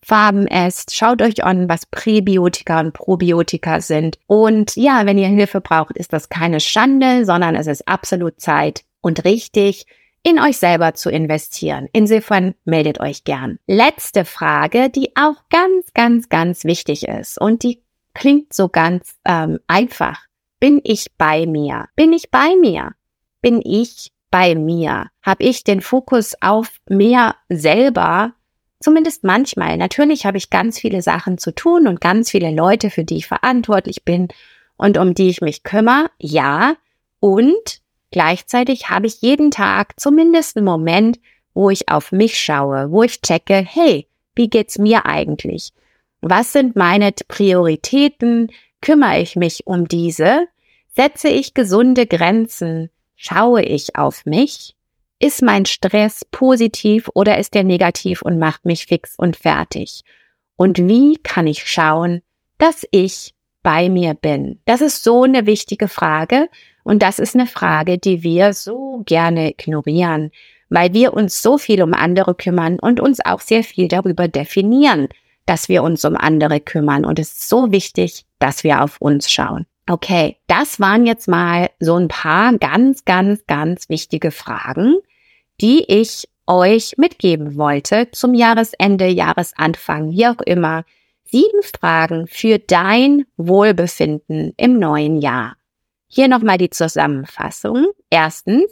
Farben 0.03 0.47
esst. 0.47 0.93
Schaut 0.93 1.21
euch 1.21 1.45
an, 1.45 1.69
was 1.69 1.85
Präbiotika 1.85 2.81
und 2.81 2.91
Probiotika 2.91 3.79
sind. 3.79 4.19
Und 4.27 4.75
ja, 4.75 5.05
wenn 5.05 5.17
ihr 5.17 5.29
Hilfe 5.29 5.61
braucht, 5.61 5.95
ist 5.95 6.11
das 6.11 6.27
keine 6.27 6.59
Schande, 6.59 7.23
sondern 7.23 7.55
es 7.55 7.67
ist 7.67 7.87
absolut 7.87 8.41
Zeit 8.41 8.83
und 8.99 9.23
richtig, 9.23 9.85
in 10.27 10.41
euch 10.41 10.57
selber 10.57 10.93
zu 10.93 11.09
investieren. 11.09 11.87
Insofern 11.93 12.53
meldet 12.65 12.99
euch 12.99 13.23
gern. 13.23 13.59
Letzte 13.65 14.25
Frage, 14.25 14.89
die 14.89 15.15
auch 15.15 15.35
ganz, 15.49 15.93
ganz, 15.93 16.27
ganz 16.27 16.65
wichtig 16.65 17.07
ist 17.07 17.39
und 17.39 17.63
die 17.63 17.81
klingt 18.13 18.51
so 18.51 18.67
ganz 18.67 19.15
ähm, 19.23 19.59
einfach. 19.67 20.19
Bin 20.59 20.81
ich 20.83 21.13
bei 21.17 21.45
mir? 21.45 21.85
Bin 21.95 22.11
ich 22.11 22.29
bei 22.29 22.57
mir? 22.59 22.91
Bin 23.41 23.61
ich 23.63 24.11
bei 24.29 24.53
mir? 24.53 25.07
Habe 25.21 25.45
ich 25.45 25.63
den 25.63 25.79
Fokus 25.79 26.33
auf 26.41 26.71
mehr 26.89 27.35
selber 27.47 28.33
Zumindest 28.79 29.23
manchmal. 29.23 29.75
Natürlich 29.77 30.27
habe 30.27 30.37
ich 30.37 30.51
ganz 30.51 30.77
viele 30.77 31.01
Sachen 31.01 31.39
zu 31.39 31.51
tun 31.51 31.87
und 31.87 31.99
ganz 31.99 32.29
viele 32.29 32.51
Leute, 32.51 32.91
für 32.91 33.03
die 33.03 33.17
ich 33.17 33.25
verantwortlich 33.25 34.05
bin 34.05 34.27
und 34.77 34.99
um 34.99 35.15
die 35.15 35.29
ich 35.29 35.41
mich 35.41 35.63
kümmere. 35.63 36.11
Ja. 36.19 36.75
Und 37.19 37.81
gleichzeitig 38.11 38.89
habe 38.89 39.07
ich 39.07 39.21
jeden 39.21 39.51
Tag 39.51 39.99
zumindest 39.99 40.57
einen 40.57 40.65
Moment, 40.65 41.19
wo 41.53 41.69
ich 41.69 41.89
auf 41.89 42.11
mich 42.11 42.39
schaue, 42.39 42.91
wo 42.91 43.03
ich 43.03 43.21
checke, 43.21 43.55
hey, 43.55 44.07
wie 44.35 44.49
geht's 44.49 44.77
mir 44.77 45.05
eigentlich? 45.05 45.73
Was 46.21 46.53
sind 46.53 46.75
meine 46.75 47.11
Prioritäten? 47.27 48.51
Kümmere 48.81 49.19
ich 49.19 49.35
mich 49.35 49.65
um 49.65 49.87
diese? 49.87 50.47
Setze 50.95 51.29
ich 51.29 51.53
gesunde 51.53 52.05
Grenzen? 52.05 52.89
Schaue 53.15 53.63
ich 53.63 53.95
auf 53.95 54.25
mich? 54.25 54.75
Ist 55.19 55.41
mein 55.41 55.65
Stress 55.65 56.23
positiv 56.29 57.09
oder 57.15 57.39
ist 57.39 57.55
der 57.55 57.63
negativ 57.63 58.21
und 58.21 58.37
macht 58.37 58.65
mich 58.65 58.85
fix 58.85 59.15
und 59.17 59.35
fertig? 59.35 60.03
Und 60.55 60.77
wie 60.77 61.17
kann 61.17 61.47
ich 61.47 61.67
schauen, 61.67 62.21
dass 62.59 62.85
ich 62.91 63.33
bei 63.63 63.89
mir 63.89 64.13
bin? 64.13 64.59
Das 64.65 64.81
ist 64.81 65.03
so 65.03 65.23
eine 65.23 65.47
wichtige 65.47 65.87
Frage 65.87 66.49
und 66.87 67.03
das 67.03 67.19
ist 67.19 67.35
eine 67.35 67.47
Frage, 67.47 67.97
die 67.97 68.23
wir 68.23 68.53
so 68.53 69.03
gerne 69.05 69.49
ignorieren, 69.49 70.31
weil 70.69 70.93
wir 70.93 71.13
uns 71.13 71.41
so 71.41 71.57
viel 71.57 71.83
um 71.83 71.93
andere 71.93 72.33
kümmern 72.33 72.79
und 72.79 73.01
uns 73.01 73.19
auch 73.25 73.41
sehr 73.41 73.65
viel 73.65 73.89
darüber 73.89 74.29
definieren, 74.29 75.09
dass 75.45 75.67
wir 75.67 75.83
uns 75.83 76.05
um 76.05 76.15
andere 76.15 76.61
kümmern. 76.61 77.03
Und 77.03 77.19
es 77.19 77.33
ist 77.33 77.49
so 77.49 77.73
wichtig, 77.73 78.23
dass 78.39 78.63
wir 78.63 78.81
auf 78.81 79.01
uns 79.01 79.29
schauen. 79.29 79.65
Okay, 79.89 80.37
das 80.47 80.79
waren 80.79 81.05
jetzt 81.05 81.27
mal 81.27 81.69
so 81.81 81.97
ein 81.97 82.07
paar 82.07 82.57
ganz, 82.57 83.03
ganz, 83.03 83.45
ganz 83.47 83.89
wichtige 83.89 84.31
Fragen, 84.31 84.95
die 85.59 85.83
ich 85.89 86.29
euch 86.45 86.93
mitgeben 86.95 87.57
wollte 87.57 88.11
zum 88.13 88.33
Jahresende, 88.33 89.07
Jahresanfang, 89.07 90.11
wie 90.11 90.25
auch 90.25 90.39
immer. 90.39 90.85
Sieben 91.25 91.63
Fragen 91.63 92.27
für 92.27 92.59
dein 92.59 93.25
Wohlbefinden 93.35 94.53
im 94.55 94.79
neuen 94.79 95.17
Jahr. 95.17 95.57
Hier 96.07 96.27
nochmal 96.27 96.57
die 96.57 96.69
Zusammenfassung. 96.69 97.87
Erstens, 98.09 98.65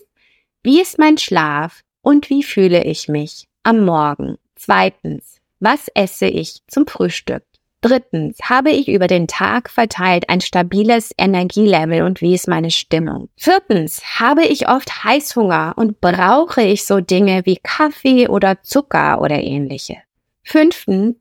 wie 0.63 0.82
ist 0.82 0.98
mein 0.98 1.17
Schlaf 1.17 1.82
und 2.02 2.30
wie 2.30 2.43
fühle 2.43 2.84
ich 2.84 3.08
mich 3.08 3.48
am 3.63 3.86
Morgen? 3.86 4.38
Zweitens, 4.56 5.39
was 5.60 5.89
esse 5.93 6.28
ich 6.28 6.62
zum 6.67 6.88
Frühstück? 6.88 7.43
Drittens, 7.82 8.39
habe 8.50 8.71
ich 8.71 8.88
über 8.88 9.06
den 9.06 9.28
Tag 9.28 9.69
verteilt 9.69 10.28
ein 10.28 10.41
stabiles 10.41 11.13
Energielevel 11.19 12.02
und 12.02 12.19
wie 12.19 12.34
ist 12.34 12.48
meine 12.48 12.71
Stimmung? 12.71 13.30
Viertens, 13.38 14.19
habe 14.19 14.43
ich 14.43 14.67
oft 14.67 15.04
Heißhunger 15.04 15.74
und 15.76 16.02
brauche 16.02 16.63
ich 16.63 16.84
so 16.86 17.00
Dinge 17.00 17.45
wie 17.45 17.58
Kaffee 17.58 18.28
oder 18.28 18.63
Zucker 18.63 19.21
oder 19.21 19.39
ähnliche? 19.39 19.98
Fünftens, 20.41 21.15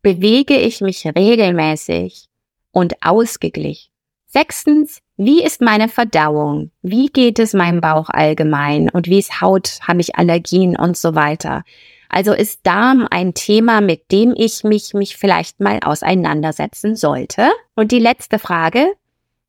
bewege 0.00 0.56
ich 0.56 0.80
mich 0.80 1.04
regelmäßig 1.04 2.28
und 2.70 2.94
ausgeglichen? 3.02 3.90
Sechstens, 4.38 5.00
wie 5.16 5.42
ist 5.42 5.60
meine 5.60 5.88
Verdauung? 5.88 6.70
Wie 6.80 7.08
geht 7.08 7.40
es 7.40 7.54
meinem 7.54 7.80
Bauch 7.80 8.08
allgemein? 8.08 8.88
Und 8.88 9.08
wie 9.08 9.18
ist 9.18 9.40
Haut? 9.40 9.80
Habe 9.82 10.00
ich 10.00 10.14
Allergien 10.14 10.76
und 10.76 10.96
so 10.96 11.16
weiter? 11.16 11.64
Also 12.08 12.34
ist 12.34 12.60
Darm 12.62 13.08
ein 13.10 13.34
Thema, 13.34 13.80
mit 13.80 14.12
dem 14.12 14.32
ich 14.36 14.62
mich, 14.62 14.94
mich 14.94 15.16
vielleicht 15.16 15.58
mal 15.58 15.80
auseinandersetzen 15.82 16.94
sollte? 16.94 17.48
Und 17.74 17.90
die 17.90 17.98
letzte 17.98 18.38
Frage, 18.38 18.92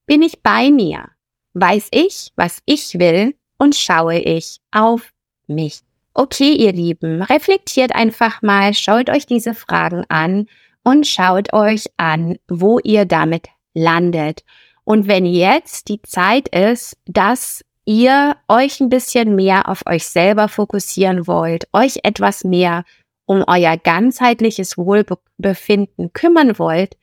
bin 0.08 0.24
ich 0.24 0.42
bei 0.42 0.72
mir? 0.72 1.10
Weiß 1.54 1.90
ich, 1.92 2.32
was 2.36 2.58
ich 2.66 2.98
will 2.98 3.36
und 3.60 3.76
schaue 3.76 4.18
ich 4.18 4.60
auf 4.72 5.14
mich? 5.46 5.82
Okay, 6.16 6.54
ihr 6.54 6.74
Lieben, 6.74 7.22
reflektiert 7.22 7.94
einfach 7.94 8.42
mal, 8.42 8.74
schaut 8.74 9.12
euch 9.12 9.28
diese 9.28 9.54
Fragen 9.54 10.04
an 10.10 10.48
und 10.84 11.06
schaut 11.06 11.54
euch 11.54 11.86
an, 11.98 12.40
wo 12.48 12.80
ihr 12.80 13.06
damit 13.06 13.50
landet. 13.76 14.44
Und 14.90 15.08
wenn 15.08 15.28
jetzt 15.28 15.88
die 15.90 16.02
Zeit 16.02 16.48
ist, 16.48 16.98
dass 17.06 17.64
ihr 17.86 18.36
euch 18.48 18.80
ein 18.80 18.90
bisschen 18.90 19.36
mehr 19.36 19.70
auf 19.70 19.84
euch 19.86 20.08
selber 20.08 20.48
fokussieren 20.48 21.28
wollt, 21.28 21.68
euch 21.74 22.00
etwas 22.02 22.44
mehr 22.44 22.86
um 23.26 23.44
euer 23.46 23.78
ganzheitliches 23.78 24.80
Wohlbefinden 24.80 26.12
kümmern 26.14 26.58
wollt, 26.58 26.98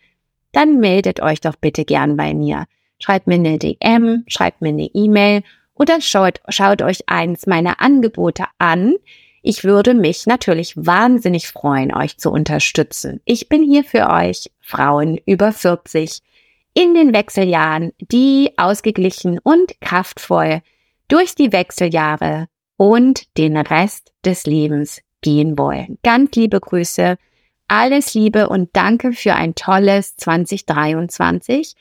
dann 0.50 0.80
meldet 0.80 1.20
euch 1.20 1.40
doch 1.40 1.54
bitte 1.54 1.84
gern 1.84 2.16
bei 2.16 2.34
mir. 2.34 2.64
Schreibt 2.98 3.28
mir 3.28 3.34
eine 3.34 3.56
DM, 3.56 4.24
schreibt 4.26 4.62
mir 4.62 4.70
eine 4.70 4.90
E-Mail 4.92 5.44
oder 5.74 6.00
schaut, 6.00 6.40
schaut 6.48 6.82
euch 6.82 7.08
eins 7.08 7.46
meiner 7.46 7.80
Angebote 7.80 8.46
an. 8.58 8.96
Ich 9.42 9.62
würde 9.62 9.94
mich 9.94 10.26
natürlich 10.26 10.74
wahnsinnig 10.76 11.46
freuen, 11.46 11.94
euch 11.94 12.18
zu 12.18 12.32
unterstützen. 12.32 13.20
Ich 13.24 13.48
bin 13.48 13.62
hier 13.62 13.84
für 13.84 14.10
euch, 14.10 14.50
Frauen 14.60 15.20
über 15.24 15.52
40, 15.52 16.20
in 16.76 16.94
den 16.94 17.14
Wechseljahren, 17.14 17.92
die 17.98 18.52
ausgeglichen 18.58 19.38
und 19.38 19.80
kraftvoll 19.80 20.60
durch 21.08 21.34
die 21.34 21.50
Wechseljahre 21.50 22.48
und 22.76 23.36
den 23.38 23.56
Rest 23.56 24.12
des 24.26 24.44
Lebens 24.44 25.00
gehen 25.22 25.56
wollen. 25.56 25.98
Ganz 26.02 26.36
liebe 26.36 26.60
Grüße, 26.60 27.16
alles 27.66 28.12
Liebe 28.12 28.50
und 28.50 28.68
danke 28.74 29.12
für 29.12 29.34
ein 29.34 29.54
tolles 29.54 30.16
2023 30.16 31.74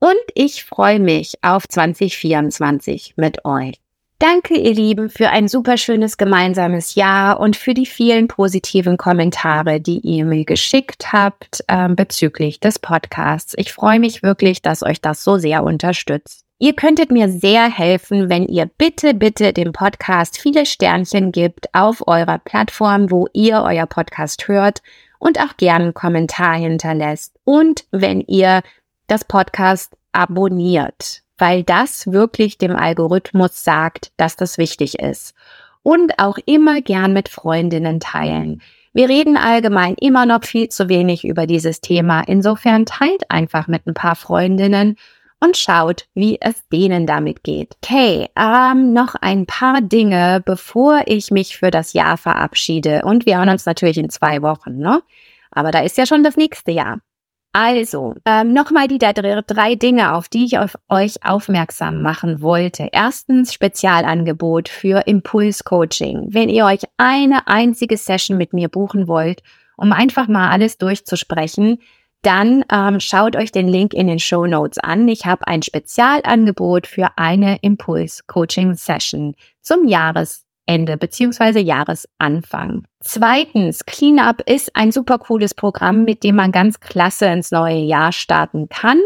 und 0.00 0.16
ich 0.34 0.64
freue 0.64 0.98
mich 0.98 1.34
auf 1.42 1.68
2024 1.68 3.14
mit 3.16 3.44
euch. 3.44 3.80
Danke, 4.20 4.52
ihr 4.52 4.74
Lieben, 4.74 5.08
für 5.08 5.30
ein 5.30 5.48
super 5.48 5.78
schönes 5.78 6.18
gemeinsames 6.18 6.94
Jahr 6.94 7.40
und 7.40 7.56
für 7.56 7.72
die 7.72 7.86
vielen 7.86 8.28
positiven 8.28 8.98
Kommentare, 8.98 9.80
die 9.80 9.98
ihr 10.00 10.26
mir 10.26 10.44
geschickt 10.44 11.10
habt 11.10 11.64
äh, 11.68 11.88
bezüglich 11.88 12.60
des 12.60 12.78
Podcasts. 12.78 13.54
Ich 13.56 13.72
freue 13.72 13.98
mich 13.98 14.22
wirklich, 14.22 14.60
dass 14.60 14.82
euch 14.82 15.00
das 15.00 15.24
so 15.24 15.38
sehr 15.38 15.64
unterstützt. 15.64 16.44
Ihr 16.58 16.74
könntet 16.74 17.10
mir 17.10 17.30
sehr 17.30 17.70
helfen, 17.70 18.28
wenn 18.28 18.44
ihr 18.44 18.66
bitte, 18.66 19.14
bitte 19.14 19.54
dem 19.54 19.72
Podcast 19.72 20.36
viele 20.38 20.66
Sternchen 20.66 21.32
gibt 21.32 21.74
auf 21.74 22.06
eurer 22.06 22.36
Plattform, 22.36 23.10
wo 23.10 23.26
ihr 23.32 23.62
euer 23.62 23.86
Podcast 23.86 24.48
hört 24.48 24.82
und 25.18 25.40
auch 25.40 25.56
gerne 25.56 25.84
einen 25.84 25.94
Kommentar 25.94 26.56
hinterlässt. 26.56 27.36
Und 27.44 27.86
wenn 27.90 28.20
ihr 28.20 28.60
das 29.06 29.24
Podcast 29.24 29.96
abonniert, 30.12 31.22
weil 31.40 31.62
das 31.62 32.12
wirklich 32.12 32.58
dem 32.58 32.76
Algorithmus 32.76 33.64
sagt, 33.64 34.12
dass 34.16 34.36
das 34.36 34.58
wichtig 34.58 34.98
ist. 34.98 35.34
Und 35.82 36.18
auch 36.18 36.38
immer 36.44 36.82
gern 36.82 37.12
mit 37.12 37.28
Freundinnen 37.28 38.00
teilen. 38.00 38.60
Wir 38.92 39.08
reden 39.08 39.36
allgemein 39.36 39.94
immer 39.94 40.26
noch 40.26 40.44
viel 40.44 40.68
zu 40.68 40.88
wenig 40.88 41.24
über 41.24 41.46
dieses 41.46 41.80
Thema. 41.80 42.22
Insofern 42.22 42.86
teilt 42.86 43.30
einfach 43.30 43.68
mit 43.68 43.86
ein 43.86 43.94
paar 43.94 44.16
Freundinnen 44.16 44.96
und 45.38 45.56
schaut, 45.56 46.06
wie 46.14 46.38
es 46.40 46.68
denen 46.68 47.06
damit 47.06 47.42
geht. 47.44 47.76
Okay, 47.82 48.28
ähm, 48.36 48.92
noch 48.92 49.14
ein 49.14 49.46
paar 49.46 49.80
Dinge, 49.80 50.42
bevor 50.44 51.02
ich 51.06 51.30
mich 51.30 51.56
für 51.56 51.70
das 51.70 51.94
Jahr 51.94 52.18
verabschiede. 52.18 53.02
Und 53.04 53.26
wir 53.26 53.38
hören 53.38 53.48
uns 53.48 53.64
natürlich 53.64 53.96
in 53.96 54.10
zwei 54.10 54.42
Wochen, 54.42 54.76
ne? 54.76 55.02
Aber 55.50 55.70
da 55.70 55.80
ist 55.80 55.96
ja 55.96 56.06
schon 56.06 56.22
das 56.22 56.36
nächste 56.36 56.72
Jahr. 56.72 56.98
Also, 57.52 58.14
ähm, 58.26 58.52
nochmal 58.52 58.86
die 58.86 58.98
drei 58.98 59.74
Dinge, 59.74 60.14
auf 60.14 60.28
die 60.28 60.44
ich 60.44 60.58
auf 60.58 60.78
euch 60.88 61.24
aufmerksam 61.24 62.00
machen 62.00 62.42
wollte. 62.42 62.88
Erstens 62.92 63.52
Spezialangebot 63.52 64.68
für 64.68 65.06
Impulscoaching. 65.06 66.28
Wenn 66.28 66.48
ihr 66.48 66.64
euch 66.64 66.82
eine 66.96 67.48
einzige 67.48 67.96
Session 67.96 68.36
mit 68.36 68.52
mir 68.52 68.68
buchen 68.68 69.08
wollt, 69.08 69.42
um 69.76 69.92
einfach 69.92 70.28
mal 70.28 70.50
alles 70.50 70.78
durchzusprechen, 70.78 71.78
dann 72.22 72.64
ähm, 72.70 73.00
schaut 73.00 73.34
euch 73.34 73.50
den 73.50 73.66
Link 73.66 73.94
in 73.94 74.06
den 74.06 74.18
Show 74.20 74.46
Notes 74.46 74.78
an. 74.78 75.08
Ich 75.08 75.26
habe 75.26 75.46
ein 75.48 75.62
Spezialangebot 75.62 76.86
für 76.86 77.08
eine 77.16 77.58
Impuls-Coaching-Session 77.62 79.34
zum 79.60 79.88
Jahresende 80.70 80.96
beziehungsweise 80.96 81.60
Jahresanfang. 81.60 82.84
Zweitens, 83.00 83.84
Cleanup 83.86 84.42
ist 84.46 84.74
ein 84.76 84.92
super 84.92 85.18
cooles 85.18 85.54
Programm, 85.54 86.04
mit 86.04 86.22
dem 86.22 86.36
man 86.36 86.52
ganz 86.52 86.80
klasse 86.80 87.26
ins 87.26 87.50
neue 87.50 87.78
Jahr 87.78 88.12
starten 88.12 88.68
kann. 88.68 89.00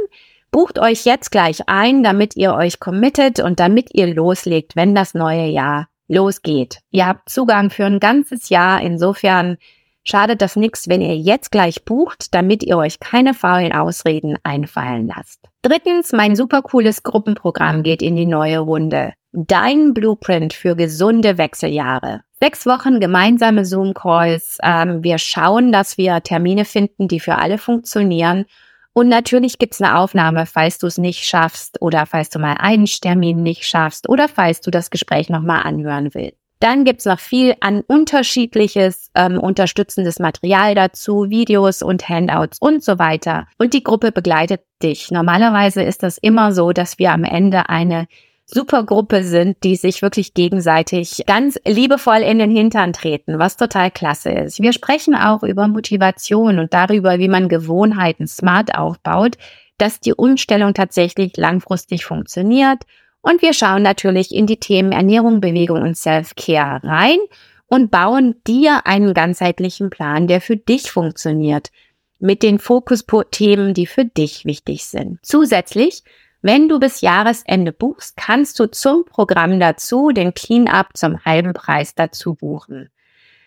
Bucht 0.50 0.78
euch 0.78 1.04
jetzt 1.04 1.30
gleich 1.30 1.68
ein, 1.68 2.02
damit 2.02 2.36
ihr 2.36 2.54
euch 2.54 2.78
committet 2.80 3.40
und 3.40 3.58
damit 3.60 3.88
ihr 3.92 4.14
loslegt, 4.14 4.76
wenn 4.76 4.94
das 4.94 5.14
neue 5.14 5.46
Jahr 5.46 5.88
los 6.06 6.42
geht. 6.42 6.80
Ihr 6.90 7.06
habt 7.06 7.28
Zugang 7.28 7.70
für 7.70 7.86
ein 7.86 7.98
ganzes 7.98 8.50
Jahr. 8.50 8.80
Insofern 8.80 9.56
schadet 10.04 10.42
das 10.42 10.54
nichts, 10.54 10.88
wenn 10.88 11.00
ihr 11.00 11.16
jetzt 11.16 11.50
gleich 11.50 11.84
bucht, 11.84 12.34
damit 12.34 12.62
ihr 12.62 12.76
euch 12.76 13.00
keine 13.00 13.34
faulen 13.34 13.72
Ausreden 13.72 14.36
einfallen 14.44 15.08
lasst. 15.08 15.40
Drittens, 15.64 16.12
mein 16.12 16.36
super 16.36 16.60
cooles 16.60 17.04
Gruppenprogramm 17.04 17.82
geht 17.82 18.02
in 18.02 18.16
die 18.16 18.26
neue 18.26 18.58
Runde. 18.58 19.14
Dein 19.32 19.94
Blueprint 19.94 20.52
für 20.52 20.76
gesunde 20.76 21.38
Wechseljahre. 21.38 22.20
Sechs 22.38 22.66
Wochen 22.66 23.00
gemeinsame 23.00 23.64
Zoom-Calls. 23.64 24.58
Ähm, 24.62 25.02
wir 25.02 25.16
schauen, 25.16 25.72
dass 25.72 25.96
wir 25.96 26.22
Termine 26.22 26.66
finden, 26.66 27.08
die 27.08 27.18
für 27.18 27.36
alle 27.36 27.56
funktionieren. 27.56 28.44
Und 28.92 29.08
natürlich 29.08 29.58
gibt's 29.58 29.80
eine 29.80 29.96
Aufnahme, 29.96 30.44
falls 30.44 30.76
du 30.76 30.86
es 30.86 30.98
nicht 30.98 31.24
schaffst 31.24 31.80
oder 31.80 32.04
falls 32.04 32.28
du 32.28 32.38
mal 32.38 32.56
einen 32.58 32.84
Termin 32.84 33.42
nicht 33.42 33.64
schaffst 33.64 34.06
oder 34.06 34.28
falls 34.28 34.60
du 34.60 34.70
das 34.70 34.90
Gespräch 34.90 35.30
nochmal 35.30 35.62
anhören 35.62 36.12
willst. 36.12 36.43
Dann 36.60 36.84
gibt's 36.84 37.04
noch 37.04 37.20
viel 37.20 37.54
an 37.60 37.82
unterschiedliches, 37.86 39.10
ähm, 39.14 39.38
unterstützendes 39.38 40.18
Material 40.18 40.74
dazu, 40.74 41.28
Videos 41.28 41.82
und 41.82 42.08
Handouts 42.08 42.58
und 42.58 42.82
so 42.82 42.98
weiter. 42.98 43.46
Und 43.58 43.74
die 43.74 43.82
Gruppe 43.84 44.12
begleitet 44.12 44.62
dich. 44.82 45.10
Normalerweise 45.10 45.82
ist 45.82 46.02
das 46.02 46.18
immer 46.18 46.52
so, 46.52 46.72
dass 46.72 46.98
wir 46.98 47.12
am 47.12 47.24
Ende 47.24 47.68
eine 47.68 48.06
super 48.46 48.84
Gruppe 48.84 49.24
sind, 49.24 49.62
die 49.64 49.76
sich 49.76 50.02
wirklich 50.02 50.34
gegenseitig 50.34 51.22
ganz 51.26 51.58
liebevoll 51.66 52.18
in 52.18 52.38
den 52.38 52.50
Hintern 52.50 52.92
treten, 52.92 53.38
was 53.38 53.56
total 53.56 53.90
klasse 53.90 54.30
ist. 54.30 54.60
Wir 54.60 54.72
sprechen 54.72 55.14
auch 55.14 55.42
über 55.42 55.66
Motivation 55.66 56.58
und 56.58 56.74
darüber, 56.74 57.18
wie 57.18 57.28
man 57.28 57.48
Gewohnheiten 57.48 58.26
smart 58.26 58.74
aufbaut, 58.74 59.36
dass 59.78 60.00
die 60.00 60.14
Umstellung 60.14 60.74
tatsächlich 60.74 61.36
langfristig 61.36 62.04
funktioniert 62.04 62.84
und 63.24 63.40
wir 63.40 63.54
schauen 63.54 63.82
natürlich 63.82 64.34
in 64.34 64.46
die 64.46 64.60
Themen 64.60 64.92
Ernährung, 64.92 65.40
Bewegung 65.40 65.80
und 65.80 65.96
Self-Care 65.96 66.84
rein 66.84 67.18
und 67.66 67.90
bauen 67.90 68.36
dir 68.46 68.86
einen 68.86 69.14
ganzheitlichen 69.14 69.88
Plan, 69.88 70.26
der 70.26 70.42
für 70.42 70.58
dich 70.58 70.92
funktioniert, 70.92 71.70
mit 72.18 72.42
den 72.42 72.58
Fokusthemen, 72.58 73.72
die 73.72 73.86
für 73.86 74.04
dich 74.04 74.44
wichtig 74.44 74.84
sind. 74.84 75.20
Zusätzlich, 75.22 76.04
wenn 76.42 76.68
du 76.68 76.78
bis 76.78 77.00
Jahresende 77.00 77.72
buchst, 77.72 78.18
kannst 78.18 78.60
du 78.60 78.70
zum 78.70 79.06
Programm 79.06 79.58
dazu 79.58 80.10
den 80.10 80.34
Clean-up 80.34 80.88
zum 80.92 81.24
halben 81.24 81.54
Preis 81.54 81.94
dazu 81.94 82.34
buchen. 82.34 82.90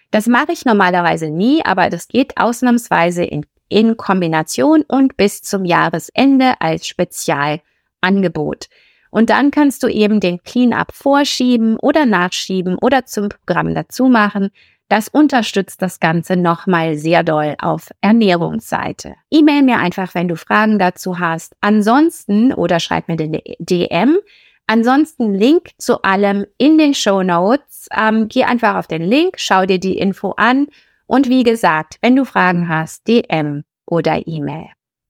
Das 0.09 0.25
mache 0.25 0.53
ich 0.53 0.65
normalerweise 0.65 1.29
nie, 1.29 1.63
aber 1.63 1.91
das 1.91 2.07
geht 2.07 2.35
ausnahmsweise 2.37 3.23
in, 3.23 3.45
in 3.69 3.95
Kombination 3.95 4.83
und 4.87 5.17
bis 5.17 5.43
zum 5.43 5.65
Jahresende 5.65 6.53
als 6.59 6.87
Spezialangebot. 6.87 8.69
Und 9.11 9.29
dann 9.29 9.51
kannst 9.51 9.83
du 9.83 9.87
eben 9.87 10.19
den 10.19 10.41
Cleanup 10.43 10.93
vorschieben 10.93 11.77
oder 11.77 12.05
nachschieben 12.05 12.77
oder 12.77 13.05
zum 13.05 13.29
Programm 13.29 13.73
dazu 13.73 14.07
machen. 14.07 14.49
Das 14.89 15.09
unterstützt 15.09 15.81
das 15.81 15.99
Ganze 15.99 16.37
nochmal 16.37 16.95
sehr 16.95 17.23
doll 17.23 17.55
auf 17.59 17.89
Ernährungsseite. 18.01 19.15
E-Mail 19.29 19.63
mir 19.63 19.79
einfach, 19.79 20.15
wenn 20.15 20.29
du 20.29 20.37
Fragen 20.37 20.79
dazu 20.79 21.19
hast. 21.19 21.55
Ansonsten 21.59 22.53
oder 22.53 22.79
schreib 22.79 23.09
mir 23.09 23.17
den 23.17 23.39
DM. 23.59 24.17
Ansonsten 24.65 25.33
Link 25.33 25.71
zu 25.77 26.01
allem 26.03 26.45
in 26.57 26.77
den 26.77 26.93
Show 26.93 27.23
Notes. 27.23 27.87
Ähm, 27.95 28.27
geh 28.27 28.43
einfach 28.43 28.75
auf 28.75 28.87
den 28.87 29.01
Link, 29.01 29.35
schau 29.37 29.65
dir 29.65 29.79
die 29.79 29.97
Info 29.97 30.31
an 30.37 30.67
und 31.05 31.29
wie 31.29 31.43
gesagt, 31.43 31.97
wenn 32.01 32.15
du 32.15 32.25
Fragen 32.25 32.69
hast, 32.69 33.07
DM 33.07 33.63
oder 33.85 34.27
E-Mail. 34.27 34.67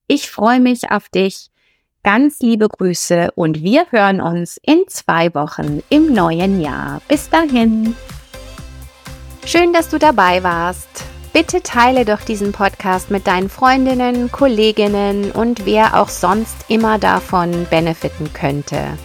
Ich 0.08 0.30
freue 0.30 0.60
mich 0.60 0.92
auf 0.92 1.10
dich. 1.10 1.50
Ganz 2.04 2.40
liebe 2.40 2.70
Grüße 2.70 3.32
und 3.36 3.62
wir 3.62 3.88
hören 3.92 4.22
uns 4.22 4.60
in 4.64 4.84
zwei 4.88 5.34
Wochen 5.34 5.84
im 5.90 6.14
neuen 6.14 6.62
Jahr. 6.62 7.02
Bis 7.08 7.30
dahin. 7.30 7.96
Schön, 9.46 9.74
dass 9.74 9.90
du 9.90 10.00
dabei 10.00 10.42
warst. 10.44 10.88
Bitte 11.34 11.62
teile 11.62 12.06
doch 12.06 12.22
diesen 12.22 12.52
Podcast 12.52 13.12
mit 13.12 13.28
deinen 13.28 13.50
Freundinnen, 13.50 14.32
Kolleginnen 14.32 15.32
und 15.32 15.66
wer 15.66 16.02
auch 16.02 16.10
sonst 16.10 16.56
immer 16.70 16.98
davon 16.98 17.68
benefiten 17.70 18.32
könnte. 18.34 18.98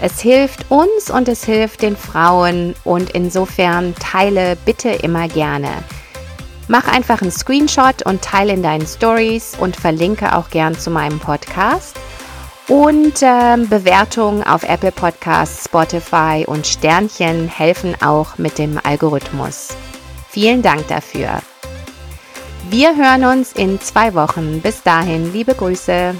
Es 0.00 0.20
hilft 0.20 0.70
uns 0.70 1.10
und 1.10 1.28
es 1.28 1.44
hilft 1.44 1.82
den 1.82 1.96
Frauen 1.96 2.74
und 2.84 3.10
insofern 3.10 3.94
teile 3.96 4.56
bitte 4.64 4.90
immer 4.90 5.26
gerne. 5.26 5.70
Mach 6.68 6.88
einfach 6.88 7.22
einen 7.22 7.30
Screenshot 7.30 8.02
und 8.04 8.22
teile 8.22 8.52
in 8.52 8.62
deinen 8.62 8.86
Stories 8.86 9.56
und 9.58 9.76
verlinke 9.76 10.36
auch 10.36 10.50
gern 10.50 10.76
zu 10.76 10.90
meinem 10.90 11.18
Podcast. 11.18 11.96
Und 12.68 13.22
äh, 13.22 13.56
Bewertungen 13.58 14.42
auf 14.42 14.64
Apple 14.64 14.90
Podcasts, 14.90 15.66
Spotify 15.66 16.44
und 16.46 16.66
Sternchen 16.66 17.48
helfen 17.48 17.94
auch 18.02 18.38
mit 18.38 18.58
dem 18.58 18.80
Algorithmus. 18.82 19.68
Vielen 20.28 20.62
Dank 20.62 20.88
dafür. 20.88 21.40
Wir 22.68 22.96
hören 22.96 23.24
uns 23.24 23.52
in 23.52 23.80
zwei 23.80 24.14
Wochen. 24.14 24.60
Bis 24.60 24.82
dahin, 24.82 25.32
liebe 25.32 25.54
Grüße. 25.54 26.16